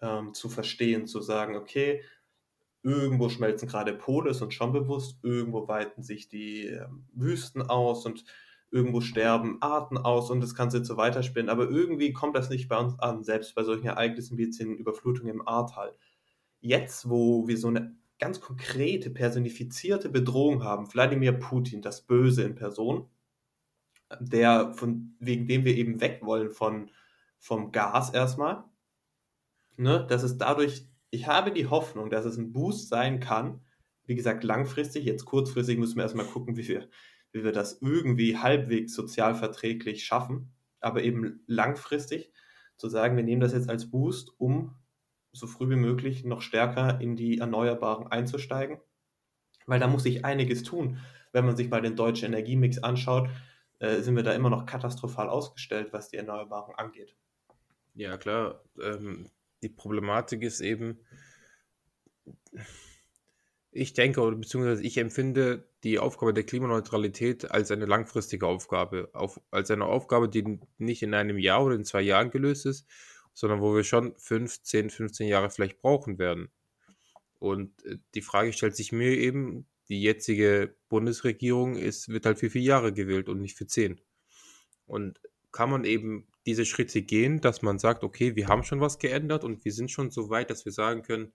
ähm, 0.00 0.34
zu 0.34 0.48
verstehen, 0.48 1.06
zu 1.06 1.20
sagen, 1.20 1.56
okay, 1.56 2.02
irgendwo 2.82 3.28
schmelzen 3.28 3.66
gerade 3.66 3.94
Pole, 3.94 4.30
ist 4.30 4.42
uns 4.42 4.54
schon 4.54 4.72
bewusst, 4.72 5.18
irgendwo 5.22 5.66
weiten 5.66 6.02
sich 6.02 6.28
die 6.28 6.66
ähm, 6.66 7.06
Wüsten 7.12 7.62
aus 7.62 8.06
und 8.06 8.24
irgendwo 8.70 9.00
sterben 9.00 9.62
Arten 9.62 9.96
aus 9.96 10.30
und 10.30 10.40
das 10.40 10.54
sich 10.70 10.84
so 10.84 10.96
weiterspinnen. 10.96 11.48
Aber 11.48 11.70
irgendwie 11.70 12.12
kommt 12.12 12.36
das 12.36 12.50
nicht 12.50 12.68
bei 12.68 12.76
uns 12.76 12.98
an, 12.98 13.24
selbst 13.24 13.54
bei 13.54 13.62
solchen 13.62 13.86
Ereignissen 13.86 14.36
wie 14.36 14.44
jetzt 14.44 14.60
den 14.60 14.76
Überflutungen 14.76 15.32
im 15.32 15.48
Ahrtal. 15.48 15.96
Jetzt, 16.60 17.08
wo 17.08 17.46
wir 17.46 17.56
so 17.56 17.68
eine 17.68 17.96
ganz 18.18 18.40
konkrete, 18.40 19.10
personifizierte 19.10 20.08
Bedrohung 20.08 20.64
haben, 20.64 20.92
Wladimir 20.92 21.32
Putin, 21.32 21.82
das 21.82 22.02
Böse 22.02 22.42
in 22.42 22.54
Person, 22.54 23.08
der, 24.20 24.72
von, 24.74 25.16
wegen 25.20 25.46
dem 25.46 25.64
wir 25.64 25.76
eben 25.76 26.00
weg 26.00 26.20
wollen 26.22 26.50
von, 26.50 26.90
vom 27.38 27.72
Gas 27.72 28.10
erstmal, 28.10 28.64
ne, 29.76 30.06
dass 30.08 30.22
es 30.22 30.38
dadurch, 30.38 30.86
ich 31.10 31.26
habe 31.26 31.52
die 31.52 31.66
Hoffnung, 31.66 32.10
dass 32.10 32.24
es 32.24 32.36
ein 32.36 32.52
Boost 32.52 32.88
sein 32.88 33.20
kann, 33.20 33.60
wie 34.06 34.14
gesagt, 34.14 34.44
langfristig, 34.44 35.04
jetzt 35.04 35.24
kurzfristig 35.24 35.78
müssen 35.78 35.96
wir 35.96 36.02
erstmal 36.02 36.26
gucken, 36.26 36.56
wie 36.56 36.68
wir 36.68 36.88
wie 37.34 37.44
wir 37.44 37.52
das 37.52 37.82
irgendwie 37.82 38.38
halbwegs 38.38 38.94
sozial 38.94 39.34
verträglich 39.34 40.04
schaffen, 40.04 40.52
aber 40.80 41.02
eben 41.02 41.42
langfristig 41.46 42.32
zu 42.76 42.88
sagen, 42.88 43.16
wir 43.16 43.24
nehmen 43.24 43.40
das 43.40 43.52
jetzt 43.52 43.68
als 43.68 43.90
Boost, 43.90 44.30
um 44.38 44.76
so 45.32 45.48
früh 45.48 45.68
wie 45.68 45.76
möglich 45.76 46.24
noch 46.24 46.40
stärker 46.40 47.00
in 47.00 47.16
die 47.16 47.38
Erneuerbaren 47.38 48.06
einzusteigen. 48.06 48.78
Weil 49.66 49.80
da 49.80 49.88
muss 49.88 50.04
sich 50.04 50.24
einiges 50.24 50.62
tun. 50.62 50.98
Wenn 51.32 51.44
man 51.44 51.56
sich 51.56 51.68
mal 51.70 51.82
den 51.82 51.96
deutschen 51.96 52.26
Energiemix 52.26 52.78
anschaut, 52.78 53.28
äh, 53.84 54.02
sind 54.02 54.16
wir 54.16 54.22
da 54.22 54.32
immer 54.32 54.50
noch 54.50 54.66
katastrophal 54.66 55.28
ausgestellt, 55.28 55.92
was 55.92 56.08
die 56.08 56.16
Erneuerbaren 56.16 56.74
angeht. 56.74 57.14
Ja, 57.94 58.16
klar. 58.16 58.62
Ähm, 58.80 59.30
die 59.62 59.68
Problematik 59.68 60.42
ist 60.42 60.60
eben, 60.60 61.00
ich 63.70 63.92
denke, 63.92 64.20
oder 64.20 64.36
beziehungsweise 64.36 64.82
ich 64.82 64.98
empfinde 64.98 65.68
die 65.82 65.98
Aufgabe 65.98 66.32
der 66.32 66.44
Klimaneutralität 66.44 67.50
als 67.50 67.70
eine 67.70 67.86
langfristige 67.86 68.46
Aufgabe, 68.46 69.10
auf, 69.12 69.40
als 69.50 69.70
eine 69.70 69.86
Aufgabe, 69.86 70.28
die 70.28 70.58
nicht 70.78 71.02
in 71.02 71.14
einem 71.14 71.38
Jahr 71.38 71.64
oder 71.64 71.74
in 71.74 71.84
zwei 71.84 72.02
Jahren 72.02 72.30
gelöst 72.30 72.66
ist, 72.66 72.86
sondern 73.32 73.60
wo 73.60 73.74
wir 73.74 73.84
schon 73.84 74.14
5, 74.16 74.62
10, 74.62 74.90
15 74.90 75.28
Jahre 75.28 75.50
vielleicht 75.50 75.80
brauchen 75.80 76.18
werden. 76.18 76.50
Und 77.38 77.84
äh, 77.84 77.98
die 78.14 78.22
Frage 78.22 78.52
stellt 78.52 78.76
sich 78.76 78.92
mir 78.92 79.10
eben, 79.10 79.66
die 79.88 80.02
jetzige 80.02 80.76
Bundesregierung 80.88 81.76
ist, 81.76 82.08
wird 82.08 82.26
halt 82.26 82.38
für 82.38 82.50
vier 82.50 82.62
Jahre 82.62 82.92
gewählt 82.92 83.28
und 83.28 83.40
nicht 83.40 83.56
für 83.56 83.66
zehn. 83.66 84.00
Und 84.86 85.20
kann 85.52 85.70
man 85.70 85.84
eben 85.84 86.26
diese 86.46 86.64
Schritte 86.64 87.02
gehen, 87.02 87.40
dass 87.40 87.62
man 87.62 87.78
sagt, 87.78 88.04
okay, 88.04 88.36
wir 88.36 88.48
haben 88.48 88.64
schon 88.64 88.80
was 88.80 88.98
geändert 88.98 89.44
und 89.44 89.64
wir 89.64 89.72
sind 89.72 89.90
schon 89.90 90.10
so 90.10 90.30
weit, 90.30 90.50
dass 90.50 90.64
wir 90.64 90.72
sagen 90.72 91.02
können, 91.02 91.32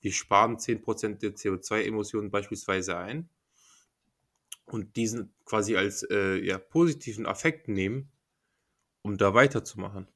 wir 0.00 0.12
sparen 0.12 0.56
10% 0.56 1.18
der 1.18 1.34
CO2-Emissionen 1.34 2.30
beispielsweise 2.30 2.96
ein 2.96 3.28
und 4.64 4.96
diesen 4.96 5.34
quasi 5.44 5.76
als 5.76 6.02
äh, 6.10 6.36
ja, 6.44 6.58
positiven 6.58 7.26
Affekt 7.26 7.68
nehmen, 7.68 8.10
um 9.02 9.16
da 9.16 9.34
weiterzumachen. 9.34 10.08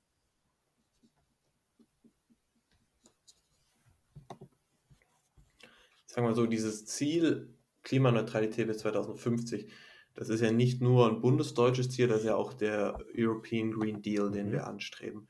Sagen 6.07 6.27
wir 6.27 6.35
so, 6.35 6.47
dieses 6.47 6.85
Ziel 6.85 7.55
Klimaneutralität 7.83 8.67
bis 8.67 8.79
2050, 8.79 9.71
das 10.15 10.29
ist 10.29 10.41
ja 10.41 10.53
nicht 10.53 10.81
nur 10.81 11.09
ein 11.09 11.21
bundesdeutsches 11.21 11.91
Ziel, 11.91 12.09
das 12.09 12.21
ist 12.21 12.27
ja 12.27 12.37
auch 12.37 12.53
der 12.53 12.99
European 13.17 13.73
Green 13.73 14.03
Deal, 14.03 14.31
den 14.31 14.49
mhm. 14.49 14.53
wir 14.53 14.67
anstreben 14.67 15.29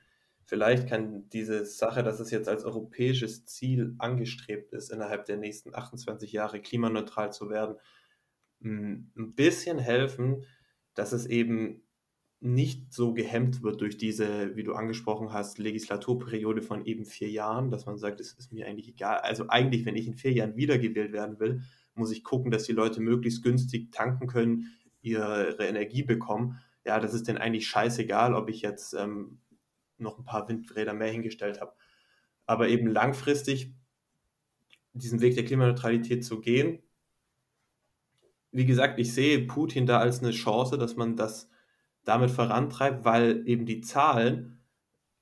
vielleicht 0.52 0.86
kann 0.86 1.30
diese 1.30 1.64
Sache, 1.64 2.02
dass 2.02 2.20
es 2.20 2.30
jetzt 2.30 2.46
als 2.46 2.66
europäisches 2.66 3.46
Ziel 3.46 3.94
angestrebt 3.96 4.70
ist, 4.74 4.90
innerhalb 4.90 5.24
der 5.24 5.38
nächsten 5.38 5.74
28 5.74 6.30
Jahre 6.30 6.60
klimaneutral 6.60 7.32
zu 7.32 7.48
werden, 7.48 7.76
ein 8.62 9.32
bisschen 9.34 9.78
helfen, 9.78 10.44
dass 10.92 11.12
es 11.12 11.24
eben 11.24 11.82
nicht 12.40 12.92
so 12.92 13.14
gehemmt 13.14 13.62
wird 13.62 13.80
durch 13.80 13.96
diese, 13.96 14.54
wie 14.54 14.62
du 14.62 14.74
angesprochen 14.74 15.32
hast, 15.32 15.58
Legislaturperiode 15.58 16.60
von 16.60 16.84
eben 16.84 17.06
vier 17.06 17.30
Jahren, 17.30 17.70
dass 17.70 17.86
man 17.86 17.96
sagt, 17.96 18.20
es 18.20 18.34
ist 18.34 18.52
mir 18.52 18.66
eigentlich 18.66 18.88
egal. 18.88 19.20
Also 19.20 19.48
eigentlich, 19.48 19.86
wenn 19.86 19.96
ich 19.96 20.06
in 20.06 20.16
vier 20.16 20.32
Jahren 20.32 20.56
wiedergewählt 20.56 21.12
werden 21.12 21.40
will, 21.40 21.62
muss 21.94 22.10
ich 22.10 22.24
gucken, 22.24 22.50
dass 22.50 22.64
die 22.64 22.72
Leute 22.72 23.00
möglichst 23.00 23.42
günstig 23.42 23.92
tanken 23.92 24.26
können, 24.26 24.72
ihre 25.02 25.56
Energie 25.58 26.02
bekommen. 26.02 26.58
Ja, 26.84 27.00
das 27.00 27.14
ist 27.14 27.28
denn 27.28 27.38
eigentlich 27.38 27.68
scheißegal, 27.68 28.34
ob 28.34 28.48
ich 28.48 28.62
jetzt 28.62 28.94
ähm, 28.94 29.40
noch 29.98 30.18
ein 30.18 30.24
paar 30.24 30.48
Windräder 30.48 30.94
mehr 30.94 31.10
hingestellt 31.10 31.60
habe. 31.60 31.72
Aber 32.46 32.68
eben 32.68 32.86
langfristig 32.86 33.72
diesen 34.94 35.20
Weg 35.20 35.34
der 35.34 35.44
Klimaneutralität 35.44 36.24
zu 36.24 36.40
gehen. 36.40 36.82
Wie 38.50 38.66
gesagt, 38.66 38.98
ich 38.98 39.14
sehe 39.14 39.46
Putin 39.46 39.86
da 39.86 39.98
als 39.98 40.20
eine 40.20 40.32
Chance, 40.32 40.76
dass 40.76 40.96
man 40.96 41.16
das 41.16 41.48
damit 42.04 42.30
vorantreibt, 42.30 43.04
weil 43.04 43.46
eben 43.48 43.64
die 43.64 43.80
Zahlen 43.80 44.60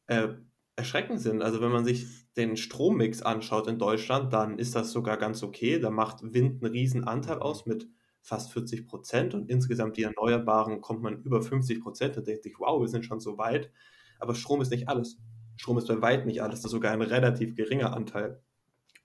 äh, 0.07 0.29
erschreckend 0.81 1.21
sind. 1.21 1.43
Also 1.43 1.61
wenn 1.61 1.71
man 1.71 1.85
sich 1.85 2.07
den 2.37 2.57
Strommix 2.57 3.23
anschaut 3.23 3.67
in 3.67 3.79
Deutschland, 3.79 4.33
dann 4.33 4.59
ist 4.59 4.75
das 4.75 4.93
sogar 4.93 5.17
ganz 5.17 5.43
okay. 5.43 5.79
Da 5.79 5.91
macht 5.91 6.23
Wind 6.23 6.63
einen 6.63 6.73
riesen 6.73 7.05
Anteil 7.05 7.39
aus 7.39 7.67
mit 7.67 7.87
fast 8.23 8.53
40 8.53 8.87
Prozent 8.87 9.35
und 9.35 9.49
insgesamt 9.49 9.97
die 9.97 10.03
Erneuerbaren 10.03 10.81
kommt 10.81 11.03
man 11.03 11.23
über 11.23 11.43
50 11.43 11.81
Prozent. 11.81 12.17
Da 12.17 12.21
denkt 12.21 12.43
sich, 12.43 12.55
wow, 12.59 12.81
wir 12.81 12.89
sind 12.89 13.05
schon 13.05 13.21
so 13.21 13.39
weit. 13.39 13.71
Aber 14.19 14.35
Strom 14.35 14.61
ist 14.61 14.71
nicht 14.71 14.89
alles. 14.89 15.19
Strom 15.57 15.79
ist 15.79 15.89
bei 15.89 16.01
weitem 16.01 16.27
nicht 16.27 16.43
alles. 16.43 16.61
Das 16.61 16.67
ist 16.67 16.73
sogar 16.73 16.93
ein 16.93 17.03
relativ 17.03 17.55
geringer 17.55 17.95
Anteil, 17.95 18.43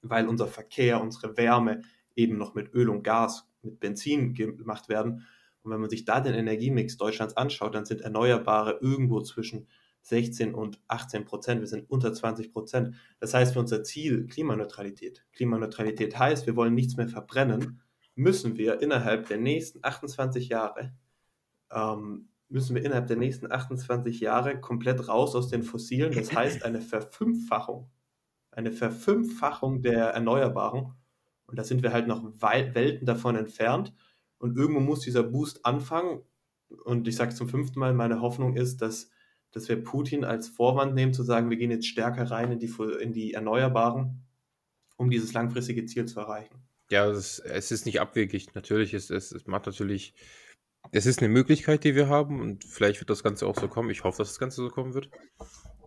weil 0.02 0.28
unser 0.28 0.48
Verkehr, 0.48 1.02
unsere 1.02 1.38
Wärme 1.38 1.82
eben 2.16 2.38
noch 2.38 2.54
mit 2.56 2.74
Öl 2.74 2.90
und 2.90 3.04
Gas, 3.04 3.48
mit 3.62 3.80
Benzin 3.80 4.34
gemacht 4.34 4.88
werden. 4.88 5.26
Und 5.64 5.72
wenn 5.72 5.82
man 5.82 5.90
sich 5.90 6.06
da 6.06 6.22
den 6.22 6.36
Energiemix 6.36 6.96
Deutschlands 6.96 7.36
anschaut, 7.36 7.76
dann 7.76 7.86
sind 7.86 8.02
Erneuerbare 8.02 8.80
irgendwo 8.82 9.22
zwischen 9.22 9.68
16 10.06 10.54
und 10.54 10.80
18 10.88 11.26
Prozent. 11.26 11.62
Wir 11.62 11.68
sind 11.68 11.90
unter 11.90 12.14
20 12.14 12.52
Prozent. 12.52 12.96
Das 13.20 13.34
heißt, 13.34 13.54
für 13.54 13.60
unser 13.60 13.84
Ziel 13.84 14.28
Klimaneutralität, 14.28 15.26
Klimaneutralität 15.34 16.18
heißt, 16.18 16.46
wir 16.46 16.56
wollen 16.56 16.76
nichts 16.76 16.96
mehr 16.96 17.08
verbrennen, 17.08 17.82
müssen 18.16 18.58
wir 18.58 18.82
innerhalb 18.82 19.28
der 19.28 19.38
nächsten 19.38 19.80
28 19.84 20.50
Jahre 20.50 20.94
ähm, 21.72 22.30
müssen 22.50 22.76
wir 22.76 22.84
innerhalb 22.84 23.08
der 23.08 23.18
nächsten 23.18 23.52
28 23.52 24.20
Jahre 24.20 24.60
komplett 24.60 25.08
raus 25.08 25.36
aus 25.36 25.50
den 25.50 25.64
Fossilen. 25.64 26.14
Das 26.14 26.34
heißt 26.34 26.64
eine 26.64 26.82
Verfünffachung, 26.82 27.90
eine 28.52 28.72
Verfünffachung 28.72 29.82
der 29.82 30.10
Erneuerbaren. 30.10 30.94
Und 31.48 31.60
da 31.60 31.64
sind 31.64 31.84
wir 31.84 31.94
halt 31.94 32.08
noch 32.08 32.24
Welten 32.40 33.06
davon 33.06 33.36
entfernt. 33.36 33.94
Und 34.38 34.58
irgendwo 34.58 34.80
muss 34.80 35.02
dieser 35.02 35.24
Boost 35.24 35.66
anfangen. 35.66 36.22
Und 36.84 37.08
ich 37.08 37.16
sage 37.16 37.36
zum 37.36 37.50
fünften 37.50 37.80
Mal, 37.80 37.94
meine 37.94 38.22
Hoffnung 38.22 38.56
ist, 38.56 38.82
dass, 38.82 39.10
dass 39.56 39.68
wir 39.70 39.84
Putin 39.84 40.24
als 40.24 40.48
Vorwand 40.48 40.94
nehmen, 40.94 41.14
zu 41.14 41.24
sagen, 41.24 41.50
wir 41.50 41.58
gehen 41.58 41.72
jetzt 41.72 41.88
stärker 41.88 42.30
rein 42.30 42.52
in 42.52 42.60
die, 42.60 42.72
in 43.02 43.14
die 43.14 43.34
Erneuerbaren, 43.34 44.22
um 44.98 45.10
dieses 45.10 45.34
langfristige 45.34 45.86
Ziel 45.86 46.06
zu 46.06 46.20
erreichen. 46.20 46.56
Ja, 46.92 47.08
es, 47.08 47.40
es 47.40 47.72
ist 47.72 47.86
nicht 47.88 48.00
abwegig. 48.00 48.54
Natürlich 48.54 48.94
ist 48.94 49.10
es, 49.10 49.32
es 49.32 49.48
macht 49.48 49.66
natürlich 49.66 50.14
es 50.92 51.06
ist 51.06 51.20
eine 51.20 51.30
Möglichkeit, 51.30 51.84
die 51.84 51.96
wir 51.96 52.08
haben 52.08 52.42
und 52.42 52.64
vielleicht 52.64 53.00
wird 53.00 53.10
das 53.10 53.24
Ganze 53.24 53.48
auch 53.48 53.56
so 53.56 53.68
kommen. 53.68 53.90
Ich 53.90 54.04
hoffe, 54.04 54.20
dass 54.20 54.30
das 54.30 54.40
Ganze 54.40 54.62
so 54.62 54.70
kommen 54.70 54.94
wird. 54.94 55.10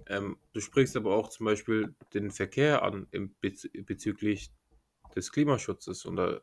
Ähm, 0.07 0.39
du 0.53 0.61
sprichst 0.61 0.97
aber 0.97 1.15
auch 1.15 1.29
zum 1.29 1.47
Beispiel 1.47 1.95
den 2.15 2.31
Verkehr 2.31 2.83
an 2.83 3.07
im, 3.11 3.35
bez 3.41 3.69
bezüglich 3.87 4.51
des 5.15 5.31
Klimaschutzes 5.33 6.05
und 6.05 6.17
da 6.17 6.41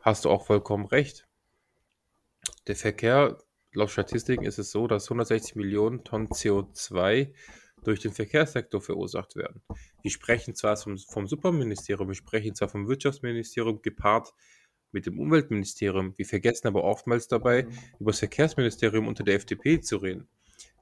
hast 0.00 0.24
du 0.24 0.30
auch 0.30 0.46
vollkommen 0.46 0.86
recht. 0.86 1.28
Der 2.66 2.76
Verkehr, 2.76 3.38
laut 3.72 3.90
Statistiken 3.90 4.44
ist 4.44 4.58
es 4.58 4.70
so, 4.70 4.86
dass 4.86 5.06
160 5.06 5.56
Millionen 5.56 6.04
Tonnen 6.04 6.28
CO2 6.28 7.32
durch 7.84 8.00
den 8.00 8.12
Verkehrssektor 8.12 8.80
verursacht 8.80 9.36
werden. 9.36 9.62
Wir 10.02 10.10
sprechen 10.10 10.54
zwar 10.54 10.76
vom, 10.76 10.98
vom 10.98 11.26
Superministerium, 11.26 12.08
wir 12.08 12.14
sprechen 12.14 12.54
zwar 12.54 12.68
vom 12.68 12.88
Wirtschaftsministerium 12.88 13.80
gepaart 13.80 14.34
mit 14.92 15.06
dem 15.06 15.18
Umweltministerium. 15.18 16.14
Wir 16.16 16.26
vergessen 16.26 16.66
aber 16.66 16.84
oftmals 16.84 17.28
dabei, 17.28 17.64
mhm. 17.64 17.78
über 18.00 18.10
das 18.10 18.18
Verkehrsministerium 18.18 19.06
unter 19.06 19.24
der 19.24 19.36
FDP 19.36 19.80
zu 19.80 19.98
reden. 19.98 20.28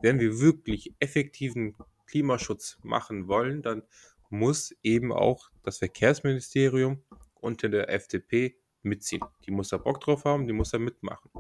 Wenn 0.01 0.19
wir 0.19 0.41
wirklich 0.41 0.95
effektiven 0.99 1.77
Klimaschutz 2.07 2.79
machen 2.83 3.29
wollen, 3.29 3.63
dann 3.63 3.83
muss 4.31 4.75
eben 4.83 5.13
auch 5.13 5.51
das 5.63 5.79
Verkehrsministerium 5.79 7.03
unter 7.35 7.69
der 7.69 7.91
FDP 7.91 8.57
mitziehen. 8.83 9.23
Die 9.47 9.51
muss 9.51 9.69
da 9.69 9.77
Bock 9.77 10.01
drauf 10.01 10.25
haben, 10.25 10.47
die 10.47 10.53
muss 10.53 10.71
da 10.71 10.79
mitmachen. 10.79 11.31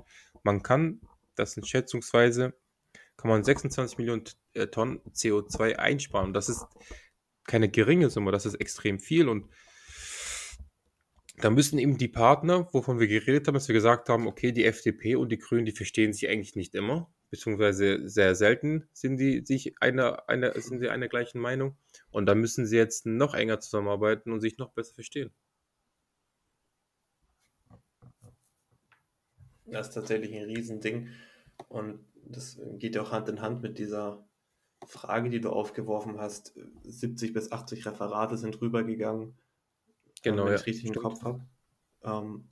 Man 0.43 0.63
kann, 0.63 1.01
das 1.39 1.53
sind 1.53 1.67
schätzungsweise, 1.67 2.55
kann 3.17 3.31
man 3.31 3.45
26 3.45 3.99
Millionen 3.99 4.25
äh, 4.55 4.67
Tonnen 4.69 5.01
CO2 5.13 5.77
einsparen. 5.77 6.33
Das 6.33 6.49
ist 6.49 6.67
keine 7.47 7.69
geringe 7.69 8.11
Summe, 8.11 8.33
das 8.33 8.47
ist 8.47 8.55
extrem 8.55 8.99
viel 9.01 9.29
und 9.29 9.49
da 11.41 11.51
müssen 11.51 11.79
eben 11.79 11.99
die 11.99 12.09
Partner, 12.09 12.69
wovon 12.73 12.99
wir 12.99 13.07
geredet 13.07 13.47
haben, 13.47 13.55
dass 13.55 13.69
wir 13.69 13.73
gesagt 13.73 14.09
haben, 14.09 14.27
okay, 14.27 14.51
die 14.53 14.65
FDP 14.65 15.15
und 15.15 15.31
die 15.31 15.39
Grünen, 15.39 15.67
die 15.67 15.73
verstehen 15.73 16.13
sich 16.13 16.29
eigentlich 16.29 16.57
nicht 16.57 16.75
immer, 16.75 17.13
beziehungsweise 17.31 18.09
sehr 18.09 18.35
selten 18.35 18.89
sind 18.93 19.19
die 19.19 19.45
sich 19.45 19.81
einer, 19.81 20.29
einer, 20.29 20.59
sind 20.61 20.81
sie 20.81 20.89
einer 20.89 21.09
gleichen 21.09 21.41
Meinung. 21.41 21.77
Und 22.11 22.27
da 22.27 22.35
müssen 22.35 22.67
sie 22.67 22.77
jetzt 22.77 23.07
noch 23.07 23.35
enger 23.35 23.61
zusammenarbeiten 23.61 24.33
und 24.33 24.41
sich 24.41 24.59
noch 24.59 24.73
besser 24.73 24.95
verstehen. 24.95 25.31
Das 29.67 29.89
ist 29.89 29.95
tatsächlich 29.95 30.35
ein 30.35 30.45
Riesending. 30.45 31.11
Und 31.69 32.05
das 32.25 32.61
geht 32.79 32.95
ja 32.95 33.03
auch 33.03 33.13
Hand 33.13 33.29
in 33.29 33.41
Hand 33.41 33.63
mit 33.63 33.79
dieser 33.79 34.27
Frage, 34.87 35.31
die 35.31 35.41
du 35.41 35.51
aufgeworfen 35.51 36.19
hast. 36.19 36.55
70 36.85 37.33
bis 37.33 37.53
80 37.53 37.87
Referate 37.87 38.37
sind 38.37 38.61
rübergegangen 38.61 39.37
Genau, 40.23 40.45
wenn 40.45 40.53
ja, 40.53 40.59
ich 40.59 40.67
richtig 40.67 40.91
stimmt. 40.91 40.97
im 40.97 41.03
Kopf 41.03 41.23
habe. 41.23 41.47
Ähm, 42.03 42.49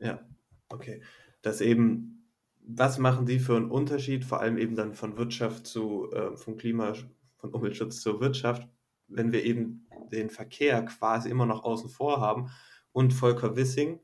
ja, 0.00 0.26
okay. 0.68 1.02
Das 1.42 1.60
eben, 1.60 2.30
was 2.60 2.98
machen 2.98 3.26
die 3.26 3.38
für 3.38 3.56
einen 3.56 3.70
Unterschied, 3.70 4.24
vor 4.24 4.40
allem 4.40 4.58
eben 4.58 4.76
dann 4.76 4.94
von 4.94 5.16
Wirtschaft 5.16 5.66
zu, 5.66 6.10
äh, 6.12 6.36
vom 6.36 6.56
Klima, 6.56 6.94
von 7.36 7.50
Umweltschutz 7.50 8.00
zur 8.00 8.20
Wirtschaft, 8.20 8.68
wenn 9.06 9.32
wir 9.32 9.44
eben 9.44 9.86
den 10.10 10.30
Verkehr 10.30 10.82
quasi 10.84 11.28
immer 11.28 11.46
noch 11.46 11.64
außen 11.64 11.90
vor 11.90 12.20
haben 12.20 12.50
und 12.92 13.12
Volker 13.12 13.56
Wissing 13.56 14.00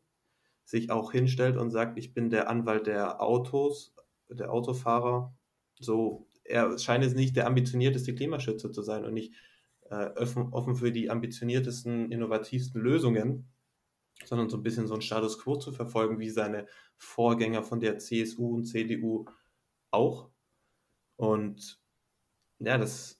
sich 0.71 0.91
auch 0.91 1.11
hinstellt 1.11 1.57
und 1.57 1.71
sagt, 1.71 1.99
ich 1.99 2.15
bin 2.15 2.31
der 2.31 2.49
Anwalt 2.49 2.87
der 2.87 3.21
Autos, 3.21 3.93
der 4.29 4.53
Autofahrer, 4.53 5.35
so, 5.81 6.29
er 6.45 6.79
scheint 6.79 7.03
jetzt 7.03 7.17
nicht 7.17 7.35
der 7.35 7.49
ambitionierteste 7.49 8.15
Klimaschützer 8.15 8.71
zu 8.71 8.83
sein 8.83 9.05
und 9.05 9.15
nicht 9.15 9.35
äh, 9.91 10.11
offen, 10.17 10.53
offen 10.53 10.77
für 10.77 10.93
die 10.93 11.11
ambitioniertesten, 11.11 12.13
innovativsten 12.13 12.81
Lösungen, 12.81 13.49
sondern 14.25 14.49
so 14.49 14.59
ein 14.59 14.63
bisschen 14.63 14.87
so 14.87 14.95
ein 14.95 15.03
Status 15.03 15.41
quo 15.41 15.57
zu 15.57 15.73
verfolgen, 15.73 16.21
wie 16.21 16.31
seine 16.31 16.67
Vorgänger 16.99 17.65
von 17.65 17.81
der 17.81 17.99
CSU 17.99 18.55
und 18.55 18.67
CDU 18.67 19.25
auch. 19.91 20.31
Und 21.17 21.81
ja, 22.61 22.79
das 22.79 23.19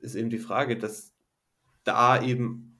ist 0.00 0.14
eben 0.14 0.30
die 0.30 0.38
Frage, 0.38 0.78
dass 0.78 1.14
da 1.84 2.22
eben 2.22 2.75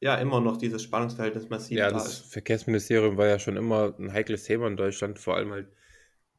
ja 0.00 0.16
immer 0.16 0.40
noch 0.40 0.56
dieses 0.56 0.82
Spannungsverhältnis 0.82 1.48
massiv 1.48 1.78
ja, 1.78 1.88
da 1.88 1.94
das 1.94 2.20
ist. 2.20 2.32
Verkehrsministerium 2.32 3.16
war 3.16 3.26
ja 3.26 3.38
schon 3.38 3.56
immer 3.56 3.94
ein 3.98 4.12
heikles 4.12 4.44
Thema 4.44 4.66
in 4.66 4.76
Deutschland, 4.76 5.18
vor 5.18 5.36
allem 5.36 5.52
halt, 5.52 5.68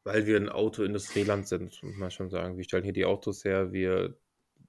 weil 0.04 0.26
wir 0.26 0.36
ein 0.36 0.48
Autoindustrieland 0.48 1.48
sind, 1.48 1.82
muss 1.82 1.96
man 1.96 2.10
schon 2.10 2.30
sagen. 2.30 2.56
Wir 2.56 2.64
stellen 2.64 2.84
hier 2.84 2.92
die 2.92 3.04
Autos 3.04 3.44
her, 3.44 3.72
wir 3.72 4.16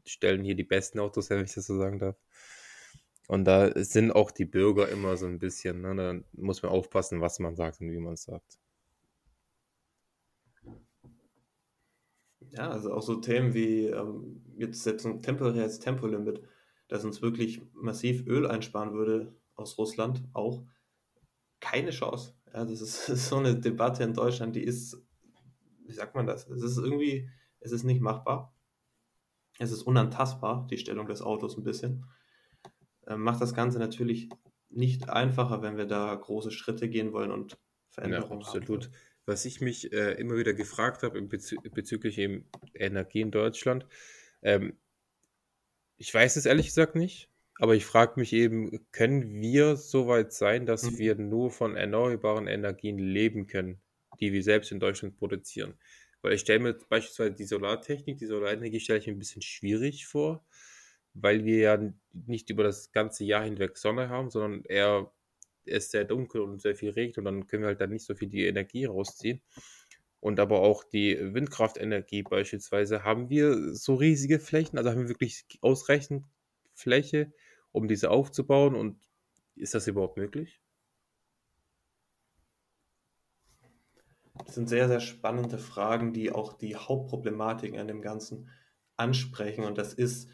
stellen 0.05 0.43
hier 0.43 0.55
die 0.55 0.63
besten 0.63 0.99
Autos 0.99 1.29
her, 1.29 1.37
wenn 1.37 1.45
ich 1.45 1.53
das 1.53 1.67
so 1.67 1.77
sagen 1.77 1.99
darf. 1.99 2.15
Und 3.27 3.45
da 3.45 3.71
sind 3.75 4.11
auch 4.11 4.31
die 4.31 4.45
Bürger 4.45 4.89
immer 4.89 5.15
so 5.15 5.27
ein 5.27 5.37
bisschen, 5.37 5.81
ne? 5.81 5.95
da 5.95 6.41
muss 6.41 6.63
man 6.63 6.71
aufpassen, 6.71 7.21
was 7.21 7.39
man 7.39 7.55
sagt 7.55 7.79
und 7.79 7.91
wie 7.91 7.99
man 7.99 8.13
es 8.13 8.23
sagt. 8.23 8.57
Ja, 12.51 12.71
also 12.71 12.91
auch 12.91 13.03
so 13.03 13.17
Themen 13.17 13.53
wie 13.53 13.85
ähm, 13.85 14.41
jetzt 14.57 14.81
setzen 14.83 15.21
temporäres 15.21 15.79
Tempolimit, 15.79 16.41
das 16.89 17.05
uns 17.05 17.21
wirklich 17.21 17.61
massiv 17.73 18.27
Öl 18.27 18.45
einsparen 18.45 18.93
würde 18.93 19.33
aus 19.55 19.77
Russland, 19.77 20.23
auch 20.33 20.65
keine 21.61 21.91
Chance. 21.91 22.33
Ja, 22.53 22.65
das 22.65 22.81
ist, 22.81 22.81
das 23.09 23.19
ist 23.19 23.29
so 23.29 23.37
eine 23.37 23.55
Debatte 23.55 24.03
in 24.03 24.13
Deutschland, 24.13 24.55
die 24.55 24.63
ist, 24.63 25.01
wie 25.85 25.93
sagt 25.93 26.15
man 26.15 26.27
das? 26.27 26.47
Es 26.49 26.61
ist 26.61 26.77
irgendwie, 26.77 27.29
es 27.61 27.71
ist 27.71 27.83
nicht 27.83 28.01
machbar. 28.01 28.53
Es 29.59 29.71
ist 29.71 29.83
unantastbar, 29.83 30.67
die 30.69 30.77
Stellung 30.77 31.05
des 31.07 31.21
Autos 31.21 31.57
ein 31.57 31.63
bisschen. 31.63 32.05
Ähm, 33.07 33.21
macht 33.21 33.41
das 33.41 33.53
Ganze 33.53 33.77
natürlich 33.79 34.29
nicht 34.69 35.09
einfacher, 35.09 35.61
wenn 35.61 35.77
wir 35.77 35.85
da 35.85 36.13
große 36.13 36.51
Schritte 36.51 36.89
gehen 36.89 37.11
wollen 37.11 37.31
und 37.31 37.57
Veränderungen 37.89 38.41
ja, 38.41 38.47
absolut. 38.47 38.85
Haben. 38.85 38.93
Was 39.25 39.45
ich 39.45 39.61
mich 39.61 39.91
äh, 39.91 40.13
immer 40.13 40.37
wieder 40.37 40.53
gefragt 40.53 41.03
habe 41.03 41.21
bezü 41.21 41.57
bezüglich 41.71 42.17
eben 42.17 42.45
Energie 42.73 43.21
in 43.21 43.31
Deutschland, 43.31 43.85
ähm, 44.41 44.77
ich 45.99 46.13
weiß 46.13 46.37
es 46.37 46.45
ehrlich 46.45 46.67
gesagt 46.67 46.95
nicht, 46.95 47.29
aber 47.59 47.75
ich 47.75 47.85
frage 47.85 48.19
mich 48.19 48.31
eben, 48.31 48.89
können 48.91 49.41
wir 49.41 49.75
so 49.75 50.07
weit 50.07 50.31
sein, 50.31 50.65
dass 50.65 50.83
mhm. 50.83 50.97
wir 50.97 51.15
nur 51.15 51.51
von 51.51 51.75
erneuerbaren 51.75 52.47
Energien 52.47 52.97
leben 52.97 53.47
können, 53.47 53.81
die 54.19 54.31
wir 54.31 54.41
selbst 54.41 54.71
in 54.71 54.79
Deutschland 54.79 55.17
produzieren? 55.17 55.73
Weil 56.21 56.33
ich 56.33 56.41
stelle 56.41 56.59
mir 56.59 56.73
beispielsweise 56.73 57.33
die 57.33 57.43
Solartechnik, 57.43 58.17
die 58.17 58.25
Solarenergie 58.25 58.79
stelle 58.79 58.99
ich 58.99 59.07
mir 59.07 59.13
ein 59.13 59.19
bisschen 59.19 59.41
schwierig 59.41 60.07
vor, 60.07 60.45
weil 61.13 61.43
wir 61.43 61.57
ja 61.57 61.93
nicht 62.13 62.49
über 62.49 62.63
das 62.63 62.93
ganze 62.93 63.25
Jahr 63.25 63.43
hinweg 63.43 63.77
Sonne 63.77 64.07
haben, 64.07 64.29
sondern 64.29 64.63
eher 64.63 65.11
es 65.65 65.85
ist 65.85 65.91
sehr 65.91 66.05
dunkel 66.05 66.41
und 66.41 66.61
sehr 66.61 66.75
viel 66.75 66.91
regnet 66.91 67.17
und 67.19 67.25
dann 67.25 67.45
können 67.45 67.63
wir 67.63 67.67
halt 67.67 67.81
dann 67.81 67.91
nicht 67.91 68.05
so 68.05 68.15
viel 68.15 68.29
die 68.29 68.45
Energie 68.45 68.85
rausziehen. 68.85 69.41
Und 70.19 70.39
aber 70.39 70.59
auch 70.59 70.83
die 70.83 71.17
Windkraftenergie 71.33 72.23
beispielsweise, 72.23 73.03
haben 73.03 73.29
wir 73.29 73.73
so 73.73 73.95
riesige 73.95 74.39
Flächen, 74.39 74.77
also 74.77 74.89
haben 74.89 75.03
wir 75.03 75.09
wirklich 75.09 75.45
ausreichend 75.61 76.25
Fläche, 76.73 77.31
um 77.71 77.87
diese 77.87 78.09
aufzubauen 78.09 78.75
und 78.75 78.99
ist 79.55 79.75
das 79.75 79.87
überhaupt 79.87 80.17
möglich? 80.17 80.61
Das 84.45 84.55
sind 84.55 84.69
sehr, 84.69 84.87
sehr 84.87 84.99
spannende 84.99 85.57
Fragen, 85.57 86.13
die 86.13 86.31
auch 86.31 86.53
die 86.53 86.75
Hauptproblematiken 86.75 87.77
an 87.77 87.87
dem 87.87 88.01
Ganzen 88.01 88.49
ansprechen. 88.95 89.63
Und 89.65 89.77
das 89.77 89.93
ist, 89.93 90.29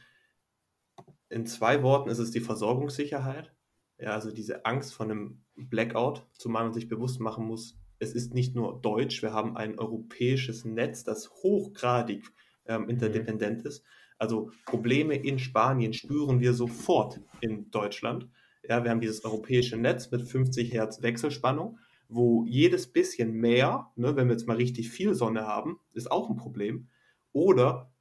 in 1.30 1.45
zwei 1.45 1.82
Worten 1.84 2.10
ist 2.10 2.19
es 2.19 2.32
die 2.32 2.39
Versorgungssicherheit. 2.39 3.54
Ja, 3.98 4.12
also 4.12 4.32
diese 4.32 4.65
Angst 4.65 4.93
vor 4.93 5.06
einem 5.06 5.43
Blackout, 5.56 6.28
zumal 6.34 6.63
man 6.63 6.74
sich 6.74 6.88
bewusst 6.88 7.19
machen 7.19 7.45
muss, 7.45 7.78
es 7.99 8.13
ist 8.13 8.34
nicht 8.34 8.55
nur 8.55 8.81
deutsch, 8.81 9.21
wir 9.21 9.34
haben 9.34 9.55
ein 9.58 9.79
europäisches 9.79 10.65
Netz, 10.65 11.03
das 11.03 11.29
hochgradig 11.29 12.23
ähm, 12.65 12.84
mhm. 12.84 12.89
interdependent 12.89 13.62
mhm. 13.62 13.67
ist. 13.67 13.84
Also 14.17 14.51
Probleme 14.65 15.15
in 15.15 15.39
Spanien 15.39 15.93
spüren 15.93 16.39
wir 16.39 16.53
sofort 16.53 17.19
in 17.41 17.69
Deutschland. 17.71 18.29
Ja, 18.67 18.84
wir 18.84 18.91
haben 18.91 19.01
dieses 19.01 19.25
europäische 19.25 19.77
Netz 19.77 20.10
mit 20.12 20.21
50 20.21 20.73
Hertz 20.73 21.01
Wechselspannung 21.01 21.77
wo 22.08 22.45
jedes 22.45 22.91
bisschen 22.91 23.34
mehr, 23.34 23.91
ne, 23.95 24.15
wenn 24.15 24.27
wir 24.27 24.34
jetzt 24.34 24.47
mal 24.47 24.58
richtig 24.58 24.89
viel 24.89 25.13
Sonne 25.13 25.45
haben, 25.45 25.79
ist 25.93 26.12
auch 26.12 26.29
ein 26.29 26.36
Problem. 26.36 26.89
Oder 27.31 27.91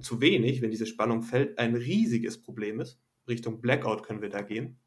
zu 0.00 0.20
wenig, 0.20 0.62
wenn 0.62 0.70
diese 0.70 0.86
Spannung 0.86 1.22
fällt, 1.22 1.58
ein 1.58 1.76
riesiges 1.76 2.40
Problem 2.40 2.80
ist. 2.80 2.98
Richtung 3.28 3.60
Blackout 3.60 4.02
können 4.02 4.22
wir 4.22 4.30
da 4.30 4.42
gehen. 4.42 4.78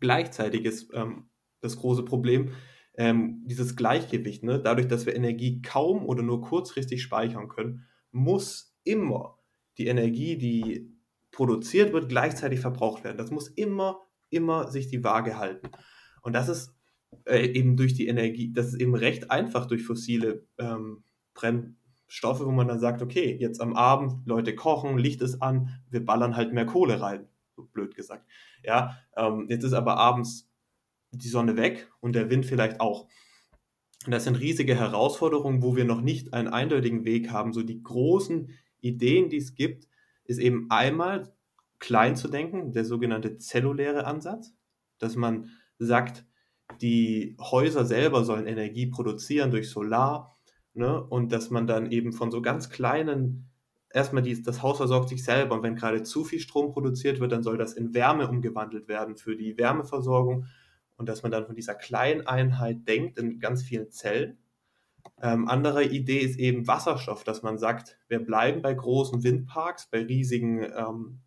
Gleichzeitig 0.00 0.64
ist 0.64 0.90
ähm, 0.94 1.28
das 1.60 1.76
große 1.76 2.04
Problem 2.04 2.52
ähm, 2.94 3.42
dieses 3.46 3.76
Gleichgewicht. 3.76 4.42
Ne? 4.42 4.60
Dadurch, 4.60 4.88
dass 4.88 5.06
wir 5.06 5.16
Energie 5.16 5.62
kaum 5.62 6.04
oder 6.04 6.22
nur 6.22 6.42
kurzfristig 6.42 7.02
speichern 7.02 7.48
können, 7.48 7.86
muss 8.10 8.76
immer 8.84 9.38
die 9.78 9.86
Energie, 9.86 10.36
die 10.36 10.92
produziert 11.30 11.92
wird, 11.92 12.08
gleichzeitig 12.08 12.60
verbraucht 12.60 13.04
werden. 13.04 13.16
Das 13.16 13.30
muss 13.30 13.48
immer, 13.48 14.00
immer 14.28 14.70
sich 14.70 14.88
die 14.88 15.02
Waage 15.02 15.38
halten. 15.38 15.70
Und 16.22 16.34
das 16.34 16.48
ist 16.48 16.74
äh, 17.24 17.46
eben 17.46 17.76
durch 17.76 17.94
die 17.94 18.06
Energie, 18.06 18.52
das 18.52 18.68
ist 18.68 18.80
eben 18.80 18.94
recht 18.94 19.30
einfach 19.30 19.66
durch 19.66 19.82
fossile 19.82 20.46
ähm, 20.58 21.04
Brennstoffe, 21.34 22.44
wo 22.44 22.50
man 22.50 22.68
dann 22.68 22.80
sagt, 22.80 23.02
okay, 23.02 23.36
jetzt 23.40 23.60
am 23.60 23.74
Abend, 23.74 24.26
Leute 24.26 24.54
kochen, 24.54 24.98
Licht 24.98 25.22
ist 25.22 25.40
an, 25.40 25.82
wir 25.90 26.04
ballern 26.04 26.36
halt 26.36 26.52
mehr 26.52 26.66
Kohle 26.66 27.00
rein, 27.00 27.28
so 27.56 27.64
blöd 27.64 27.94
gesagt. 27.94 28.26
Ja, 28.62 28.98
ähm, 29.16 29.46
jetzt 29.48 29.64
ist 29.64 29.72
aber 29.72 29.96
abends 29.96 30.51
die 31.12 31.28
Sonne 31.28 31.56
weg 31.56 31.90
und 32.00 32.14
der 32.14 32.30
Wind 32.30 32.46
vielleicht 32.46 32.80
auch. 32.80 33.06
Und 34.04 34.12
das 34.12 34.24
sind 34.24 34.36
riesige 34.36 34.74
Herausforderungen, 34.74 35.62
wo 35.62 35.76
wir 35.76 35.84
noch 35.84 36.00
nicht 36.00 36.34
einen 36.34 36.48
eindeutigen 36.48 37.04
Weg 37.04 37.30
haben. 37.30 37.52
So 37.52 37.62
die 37.62 37.82
großen 37.82 38.50
Ideen, 38.80 39.28
die 39.28 39.36
es 39.36 39.54
gibt, 39.54 39.86
ist 40.24 40.38
eben 40.38 40.66
einmal 40.70 41.32
klein 41.78 42.16
zu 42.16 42.28
denken, 42.28 42.72
der 42.72 42.84
sogenannte 42.84 43.38
zelluläre 43.38 44.06
Ansatz, 44.06 44.54
dass 44.98 45.16
man 45.16 45.50
sagt, 45.78 46.24
die 46.80 47.36
Häuser 47.40 47.84
selber 47.84 48.24
sollen 48.24 48.46
Energie 48.46 48.86
produzieren 48.86 49.50
durch 49.50 49.68
Solar 49.68 50.36
ne? 50.74 51.02
und 51.02 51.32
dass 51.32 51.50
man 51.50 51.66
dann 51.66 51.90
eben 51.90 52.12
von 52.12 52.30
so 52.30 52.40
ganz 52.40 52.70
kleinen, 52.70 53.50
erstmal 53.90 54.22
die, 54.22 54.40
das 54.42 54.62
Haus 54.62 54.78
versorgt 54.78 55.08
sich 55.08 55.22
selber 55.22 55.56
und 55.56 55.62
wenn 55.62 55.76
gerade 55.76 56.02
zu 56.02 56.24
viel 56.24 56.40
Strom 56.40 56.72
produziert 56.72 57.20
wird, 57.20 57.32
dann 57.32 57.42
soll 57.42 57.58
das 57.58 57.74
in 57.74 57.94
Wärme 57.94 58.28
umgewandelt 58.28 58.88
werden 58.88 59.16
für 59.16 59.36
die 59.36 59.58
Wärmeversorgung 59.58 60.46
und 61.02 61.08
dass 61.08 61.24
man 61.24 61.32
dann 61.32 61.46
von 61.46 61.56
dieser 61.56 61.74
kleinen 61.74 62.28
Einheit 62.28 62.86
denkt 62.86 63.18
in 63.18 63.40
ganz 63.40 63.64
vielen 63.64 63.90
Zellen. 63.90 64.38
Ähm, 65.20 65.48
andere 65.48 65.82
Idee 65.82 66.20
ist 66.20 66.38
eben 66.38 66.68
Wasserstoff, 66.68 67.24
dass 67.24 67.42
man 67.42 67.58
sagt, 67.58 67.98
wir 68.06 68.20
bleiben 68.20 68.62
bei 68.62 68.72
großen 68.72 69.24
Windparks, 69.24 69.90
bei 69.90 70.00
riesigen, 70.04 70.62
ähm, 70.62 71.20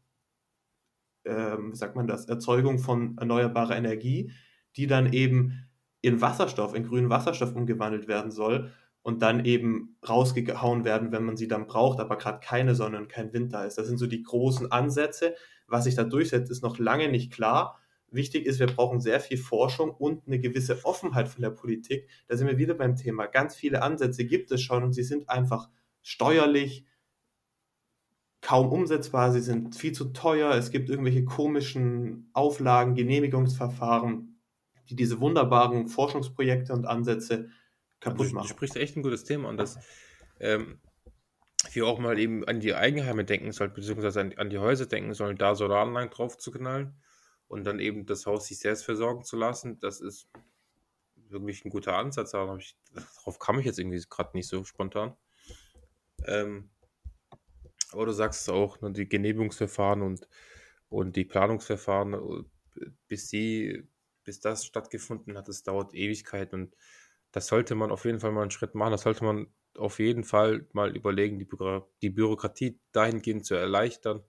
ähm, 1.26 1.76
sagt 1.76 1.98
man 1.98 2.08
das, 2.08 2.24
Erzeugung 2.30 2.80
von 2.80 3.18
erneuerbarer 3.18 3.76
Energie, 3.76 4.32
die 4.78 4.88
dann 4.88 5.12
eben 5.12 5.68
in 6.00 6.22
Wasserstoff, 6.22 6.74
in 6.74 6.88
grünen 6.88 7.10
Wasserstoff 7.10 7.54
umgewandelt 7.54 8.08
werden 8.08 8.32
soll 8.32 8.72
und 9.02 9.22
dann 9.24 9.44
eben 9.44 9.98
rausgehauen 10.08 10.86
werden, 10.86 11.12
wenn 11.12 11.26
man 11.26 11.36
sie 11.36 11.50
dann 11.50 11.68
braucht, 11.68 12.00
aber 12.00 12.18
gerade 12.18 12.40
keine 12.40 12.76
Sonne 12.76 12.98
und 12.98 13.10
kein 13.10 13.34
Wind 13.34 13.52
da 13.52 13.66
ist. 13.66 13.78
Das 13.78 13.88
sind 13.88 13.98
so 13.98 14.08
die 14.08 14.24
großen 14.24 14.72
Ansätze. 14.72 15.36
Was 15.68 15.84
sich 15.84 15.96
da 15.96 16.06
durchsetzt, 16.06 16.50
ist 16.50 16.64
noch 16.64 16.80
lange 16.80 17.10
nicht 17.10 17.34
klar. 17.34 17.78
Wichtig 18.12 18.46
ist, 18.46 18.60
wir 18.60 18.68
brauchen 18.68 19.02
sehr 19.02 19.20
viel 19.20 19.38
Forschung 19.38 19.92
und 19.92 20.26
eine 20.28 20.40
gewisse 20.40 20.84
Offenheit 20.86 21.28
von 21.28 21.42
der 21.42 21.50
Politik. 21.50 22.08
Da 22.28 22.38
sind 22.38 22.48
wir 22.48 22.58
wieder 22.58 22.74
beim 22.74 22.96
Thema. 22.96 23.26
Ganz 23.26 23.56
viele 23.56 23.82
Ansätze 23.82 24.26
gibt 24.26 24.52
es 24.52 24.62
schon 24.62 24.84
und 24.84 24.94
sie 24.94 25.04
sind 25.04 25.30
einfach 25.30 25.70
steuerlich 26.02 26.86
kaum 28.42 28.72
umsetzbar, 28.72 29.32
sie 29.32 29.42
sind 29.42 29.76
viel 29.76 29.92
zu 29.92 30.14
teuer, 30.14 30.54
es 30.54 30.70
gibt 30.70 30.90
irgendwelche 30.90 31.26
komischen 31.26 32.30
Auflagen, 32.34 32.94
Genehmigungsverfahren, 32.94 34.40
die 34.88 34.96
diese 34.96 35.20
wunderbaren 35.20 35.88
Forschungsprojekte 35.88 36.72
und 36.72 36.86
Ansätze 36.86 37.50
kaputt 38.00 38.32
machen. 38.34 38.48
Du, 38.48 38.54
sprichst 38.54 38.76
echt 38.78 38.96
ein 38.98 39.02
gutes 39.02 39.24
Thema 39.24 39.50
und 39.50 39.58
dass 39.58 39.80
ähm, 40.40 40.80
wir 41.74 41.88
auch 41.88 41.98
mal 41.98 42.20
eben 42.20 42.48
an 42.48 42.60
die 42.60 42.76
Eigenheime 42.76 43.26
denken 43.26 43.52
sollen, 43.52 43.74
beziehungsweise 43.74 44.22
an, 44.22 44.34
an 44.38 44.52
die 44.52 44.60
Häuser 44.60 44.86
denken 44.86 45.16
sollen, 45.16 45.38
da 45.38 45.56
Solaranlagen 45.56 46.12
drauf 46.12 46.38
zu 46.38 46.52
knallen 46.52 46.94
und 47.48 47.64
dann 47.64 47.80
eben 47.80 48.06
das 48.06 48.26
Haus 48.26 48.48
sich 48.48 48.60
selbst 48.60 48.84
versorgen 48.86 49.24
zu 49.24 49.38
lassen. 49.38 49.80
Das 49.80 50.02
ist 50.02 50.28
wirklich 51.16 51.66
ein 51.66 51.70
guter 51.70 51.98
Ansatz. 51.98 52.32
Darauf, 52.32 52.60
ich, 52.60 52.78
darauf 52.94 53.40
kam 53.40 53.60
ich 53.60 53.66
jetzt 53.66 53.80
irgendwie 53.80 54.04
gerade 54.10 54.32
nicht 54.34 54.48
so 54.48 54.64
spontan. 54.64 55.16
Ähm, 56.26 56.70
aber 57.92 58.08
du 58.08 58.12
sagst 58.12 58.42
es 58.42 58.50
auch, 58.50 58.82
ne, 58.82 58.92
die 58.92 59.08
Genehmigungsverfahren 59.08 60.02
und, 60.02 60.28
und 60.90 61.16
die 61.16 61.26
Planungsverfahren, 61.26 62.14
äh, 62.14 62.90
bis 63.08 63.30
sie, 63.30 63.88
bis 64.24 64.40
das 64.40 64.66
stattgefunden 64.66 65.38
hat, 65.38 65.48
das 65.48 65.64
dauert 65.64 65.94
Ewigkeit 65.94 66.54
und 66.54 66.76
das 67.32 67.48
sollte 67.48 67.76
man 67.76 67.92
auf 67.92 68.06
jeden 68.06 68.20
Fall 68.20 68.32
mal 68.32 68.42
einen 68.42 68.52
Schritt 68.52 68.76
machen. 68.76 68.92
Das 68.92 69.02
sollte 69.02 69.24
man 69.24 69.48
auf 69.78 70.00
jeden 70.00 70.24
Fall 70.24 70.68
mal 70.72 70.96
überlegen, 70.96 71.38
die, 71.38 71.46
Bü 71.46 71.82
die 72.02 72.10
Bürokratie 72.10 72.80
dahingehend 72.92 73.46
zu 73.46 73.56
erleichtern. 73.56 74.24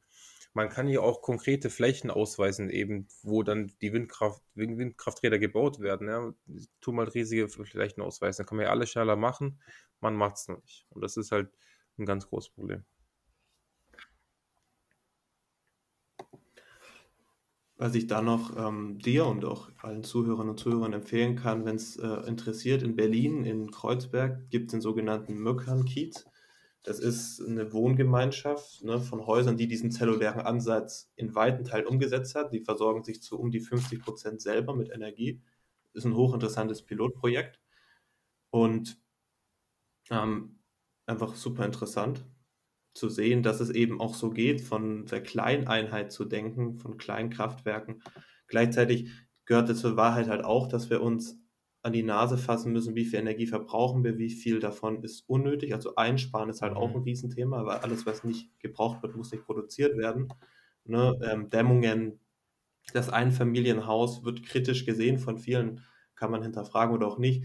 Man 0.57 0.71
kann 0.71 0.89
hier 0.89 1.03
auch 1.03 1.21
konkrete 1.21 1.69
Flächen 1.69 2.11
ausweisen, 2.11 2.71
eben 2.71 3.09
wo 3.23 3.43
dann 3.43 3.75
die 3.83 3.93
Windkraft, 3.93 4.43
Windkrafträder 4.55 5.39
gebaut 5.39 5.81
werden. 5.81 6.09
Ja. 6.09 6.33
Tu 6.81 6.93
mal 6.93 7.07
riesige 7.07 7.51
Flächen 7.51 8.03
ausweisen. 8.03 8.39
Dann 8.39 8.47
kann 8.47 8.57
man 8.57 8.65
ja 8.65 8.71
alles 8.71 8.89
schneller 8.89 9.17
machen. 9.17 9.61
Man 10.01 10.17
macht 10.17 10.37
es 10.37 10.49
noch 10.49 10.63
nicht. 10.63 10.87
Und 10.89 11.03
das 11.03 11.19
ist 11.19 11.31
halt 11.31 11.51
ein 11.99 12.07
ganz 12.07 12.27
großes 12.27 12.55
Problem. 12.55 12.87
Was 17.77 17.95
ich 17.95 18.07
da 18.07 18.23
noch 18.23 18.57
ähm, 18.57 18.99
dir 18.99 19.27
und 19.27 19.45
auch 19.45 19.69
allen 19.83 20.05
Zuhörern 20.05 20.49
und 20.49 20.59
Zuhörern 20.59 20.95
empfehlen 20.95 21.37
kann, 21.37 21.67
wenn 21.67 21.77
es 21.77 21.97
äh, 21.97 22.27
interessiert, 22.27 22.83
in 22.83 22.97
Berlin, 22.97 23.45
in 23.45 23.71
Kreuzberg, 23.71 24.49
gibt 24.49 24.69
es 24.69 24.71
den 24.71 24.81
sogenannten 24.81 25.35
Möckern-Kiez. 25.35 26.25
Das 26.87 27.01
ist 27.01 27.43
eine 27.45 27.73
Wohngemeinschaft 27.73 28.85
ne, 28.85 29.01
von 29.01 29.27
Häusern, 29.27 29.57
die 29.57 29.67
diesen 29.67 29.91
zellulären 29.91 30.41
Ansatz 30.41 31.11
in 31.17 31.35
weiten 31.35 31.65
Teilen 31.65 31.89
umgesetzt 31.89 32.37
hat. 32.37 32.53
Die 32.53 32.61
versorgen 32.61 33.03
sich 33.03 33.21
zu 33.21 33.41
um 33.41 33.51
die 33.51 33.59
50 33.59 34.01
Prozent 34.01 34.41
selber 34.41 34.73
mit 34.73 34.91
Energie. 34.91 35.43
Ist 35.95 36.05
ein 36.05 36.15
hochinteressantes 36.15 36.85
Pilotprojekt 36.85 37.61
und 38.51 39.03
ähm, 40.11 40.61
einfach 41.07 41.35
super 41.35 41.65
interessant 41.65 42.25
zu 42.95 43.09
sehen, 43.09 43.43
dass 43.43 43.59
es 43.59 43.71
eben 43.71 44.01
auch 44.01 44.15
so 44.15 44.31
geht, 44.31 44.61
von 44.61 45.07
der 45.07 45.25
Kleineinheit 45.25 46.13
zu 46.13 46.25
denken, 46.25 46.79
von 46.79 46.99
kleinen 46.99 47.31
Kraftwerken. 47.31 48.01
Gleichzeitig 48.47 49.11
gehört 49.45 49.69
es 49.71 49.81
zur 49.81 49.97
Wahrheit 49.97 50.29
halt 50.29 50.45
auch, 50.45 50.69
dass 50.69 50.89
wir 50.89 51.03
uns 51.03 51.37
an 51.87 51.93
die 51.93 52.03
Nase 52.03 52.37
fassen 52.37 52.73
müssen, 52.73 52.97
wie 52.97 53.05
viel 53.05 53.21
Energie 53.21 53.47
verbrauchen 53.47 54.03
wir, 54.03 54.19
wie 54.19 54.31
viel 54.31 54.59
davon 54.59 55.05
ist 55.05 55.29
unnötig. 55.29 55.73
Also 55.73 55.95
einsparen 55.95 56.51
ist 56.51 56.61
halt 56.61 56.73
mhm. 56.73 56.79
auch 56.79 56.95
ein 56.95 57.03
Riesenthema, 57.03 57.65
weil 57.65 57.79
alles, 57.79 58.05
was 58.07 58.25
nicht 58.25 58.51
gebraucht 58.59 59.03
wird, 59.03 59.15
muss 59.15 59.31
nicht 59.31 59.45
produziert 59.45 59.97
werden. 59.97 60.29
Ne? 60.85 61.17
Ähm, 61.23 61.49
Dämmungen, 61.49 62.19
das 62.93 63.09
Einfamilienhaus 63.09 64.25
wird 64.25 64.43
kritisch 64.43 64.85
gesehen 64.85 65.19
von 65.19 65.39
vielen, 65.39 65.85
kann 66.17 66.33
man 66.33 66.43
hinterfragen 66.43 66.93
oder 66.93 67.07
auch 67.07 67.19
nicht. 67.19 67.45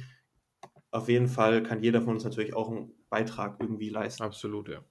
Auf 0.90 1.08
jeden 1.08 1.28
Fall 1.28 1.62
kann 1.62 1.84
jeder 1.84 2.02
von 2.02 2.16
uns 2.16 2.24
natürlich 2.24 2.56
auch 2.56 2.72
einen 2.72 2.94
Beitrag 3.10 3.58
irgendwie 3.60 3.90
leisten. 3.90 4.24
Absolut, 4.24 4.70
ja. 4.70 4.84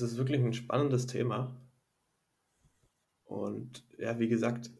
Es 0.00 0.12
ist 0.12 0.18
wirklich 0.18 0.40
ein 0.40 0.52
spannendes 0.52 1.06
Thema. 1.06 1.56
Und 3.24 3.84
ja, 3.98 4.18
wie 4.18 4.28
gesagt, 4.28 4.70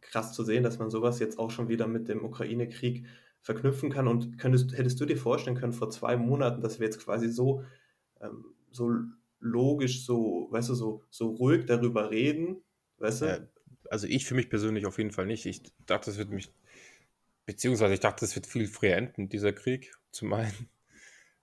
krass 0.00 0.32
zu 0.32 0.44
sehen, 0.44 0.62
dass 0.62 0.78
man 0.78 0.90
sowas 0.90 1.18
jetzt 1.18 1.38
auch 1.38 1.50
schon 1.50 1.68
wieder 1.68 1.86
mit 1.86 2.08
dem 2.08 2.24
Ukraine-Krieg 2.24 3.06
verknüpfen 3.40 3.90
kann. 3.90 4.08
Und 4.08 4.38
könntest, 4.38 4.76
hättest 4.76 5.00
du 5.00 5.06
dir 5.06 5.16
vorstellen 5.16 5.56
können 5.56 5.72
vor 5.72 5.90
zwei 5.90 6.16
Monaten, 6.16 6.60
dass 6.60 6.78
wir 6.78 6.86
jetzt 6.86 7.02
quasi 7.02 7.28
so, 7.28 7.64
ähm, 8.20 8.44
so 8.70 8.92
logisch, 9.40 10.04
so, 10.04 10.48
weißt 10.50 10.68
du, 10.70 10.74
so, 10.74 11.04
so 11.10 11.30
ruhig 11.30 11.66
darüber 11.66 12.10
reden, 12.10 12.62
weißt 12.98 13.22
du? 13.22 13.26
Ja, 13.26 13.38
also 13.90 14.06
ich 14.06 14.26
für 14.26 14.34
mich 14.34 14.50
persönlich 14.50 14.86
auf 14.86 14.98
jeden 14.98 15.12
Fall 15.12 15.26
nicht. 15.26 15.46
Ich 15.46 15.62
dachte, 15.86 16.10
es 16.10 16.18
wird 16.18 16.30
mich, 16.30 16.52
beziehungsweise 17.46 17.94
ich 17.94 18.00
dachte, 18.00 18.24
es 18.24 18.34
wird 18.34 18.46
viel 18.46 18.66
früher 18.66 18.96
enden, 18.96 19.28
dieser 19.28 19.52
Krieg, 19.52 19.92
zum 20.10 20.32
einen. 20.32 20.68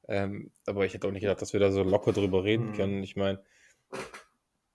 Ähm, 0.08 0.52
aber 0.66 0.86
ich 0.86 0.94
hätte 0.94 1.08
auch 1.08 1.12
nicht 1.12 1.22
gedacht, 1.22 1.42
dass 1.42 1.54
wir 1.54 1.60
da 1.60 1.72
so 1.72 1.84
locker 1.84 2.12
drüber 2.14 2.44
reden 2.44 2.70
mhm. 2.70 2.74
können. 2.74 3.04
Ich 3.04 3.16
meine, 3.16 3.42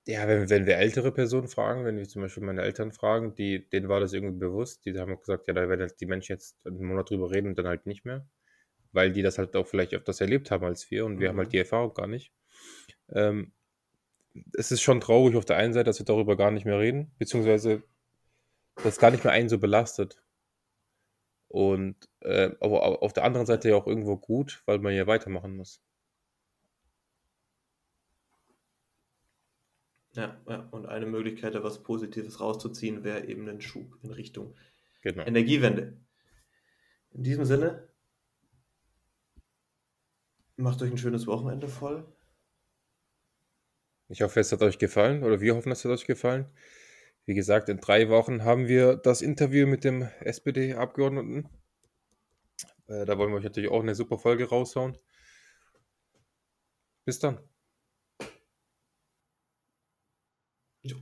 ja, 0.06 0.26
wenn, 0.26 0.50
wenn 0.50 0.66
wir 0.66 0.76
ältere 0.76 1.12
Personen 1.12 1.48
fragen, 1.48 1.84
wenn 1.84 1.96
wir 1.96 2.08
zum 2.08 2.22
Beispiel 2.22 2.42
meine 2.42 2.62
Eltern 2.62 2.92
fragen, 2.92 3.34
die, 3.34 3.68
denen 3.68 3.88
war 3.88 4.00
das 4.00 4.12
irgendwie 4.12 4.38
bewusst, 4.38 4.84
die 4.84 4.98
haben 4.98 5.18
gesagt, 5.18 5.46
ja, 5.46 5.54
da 5.54 5.68
werden 5.68 5.90
die 6.00 6.06
Menschen 6.06 6.32
jetzt 6.32 6.58
einen 6.66 6.84
Monat 6.84 7.10
drüber 7.10 7.30
reden 7.30 7.48
und 7.48 7.58
dann 7.58 7.68
halt 7.68 7.86
nicht 7.86 8.04
mehr, 8.04 8.26
weil 8.92 9.12
die 9.12 9.22
das 9.22 9.38
halt 9.38 9.54
auch 9.54 9.66
vielleicht 9.66 9.94
öfters 9.94 10.20
erlebt 10.20 10.50
haben 10.50 10.64
als 10.64 10.90
wir 10.90 11.04
und 11.04 11.20
wir 11.20 11.28
mhm. 11.28 11.32
haben 11.32 11.38
halt 11.38 11.48
mhm. 11.48 11.52
die 11.52 11.58
Erfahrung 11.58 11.94
gar 11.94 12.06
nicht. 12.06 12.32
Ähm, 13.12 13.52
es 14.56 14.70
ist 14.70 14.82
schon 14.82 15.00
traurig 15.00 15.36
auf 15.36 15.44
der 15.44 15.56
einen 15.56 15.72
Seite, 15.72 15.84
dass 15.84 15.98
wir 15.98 16.06
darüber 16.06 16.36
gar 16.36 16.50
nicht 16.50 16.64
mehr 16.64 16.78
reden, 16.78 17.12
beziehungsweise 17.18 17.82
das 18.82 18.98
gar 18.98 19.10
nicht 19.10 19.24
mehr 19.24 19.32
einen 19.32 19.48
so 19.48 19.58
belastet. 19.58 20.22
Und 21.50 21.96
äh, 22.20 22.52
aber 22.60 23.02
auf 23.02 23.12
der 23.12 23.24
anderen 23.24 23.44
Seite 23.44 23.70
ja 23.70 23.74
auch 23.74 23.88
irgendwo 23.88 24.16
gut, 24.16 24.62
weil 24.66 24.78
man 24.78 24.94
ja 24.94 25.08
weitermachen 25.08 25.56
muss. 25.56 25.82
Ja, 30.12 30.40
ja, 30.48 30.68
und 30.70 30.86
eine 30.86 31.06
Möglichkeit, 31.06 31.56
da 31.56 31.64
was 31.64 31.82
Positives 31.82 32.38
rauszuziehen, 32.38 33.02
wäre 33.02 33.26
eben 33.26 33.48
ein 33.48 33.60
Schub 33.60 33.98
in 34.04 34.12
Richtung 34.12 34.54
genau. 35.00 35.24
Energiewende. 35.24 36.00
In 37.10 37.24
diesem 37.24 37.44
Sinne, 37.44 37.88
macht 40.56 40.80
euch 40.82 40.92
ein 40.92 40.98
schönes 40.98 41.26
Wochenende 41.26 41.66
voll. 41.66 42.06
Ich 44.08 44.22
hoffe, 44.22 44.38
es 44.38 44.52
hat 44.52 44.62
euch 44.62 44.78
gefallen 44.78 45.24
oder 45.24 45.40
wir 45.40 45.56
hoffen, 45.56 45.72
es 45.72 45.84
hat 45.84 45.90
euch 45.90 46.06
gefallen. 46.06 46.46
Wie 47.30 47.34
gesagt, 47.34 47.68
in 47.68 47.78
drei 47.78 48.08
Wochen 48.08 48.42
haben 48.42 48.66
wir 48.66 48.96
das 48.96 49.22
Interview 49.22 49.64
mit 49.64 49.84
dem 49.84 50.02
SPD-Abgeordneten. 50.18 51.48
Äh, 52.88 53.04
da 53.04 53.16
wollen 53.18 53.30
wir 53.30 53.36
euch 53.36 53.44
natürlich 53.44 53.70
auch 53.70 53.82
eine 53.82 53.94
super 53.94 54.18
Folge 54.18 54.48
raushauen. 54.48 54.98
Bis 57.04 57.20
dann. 57.20 57.38
Jo. 60.82 60.96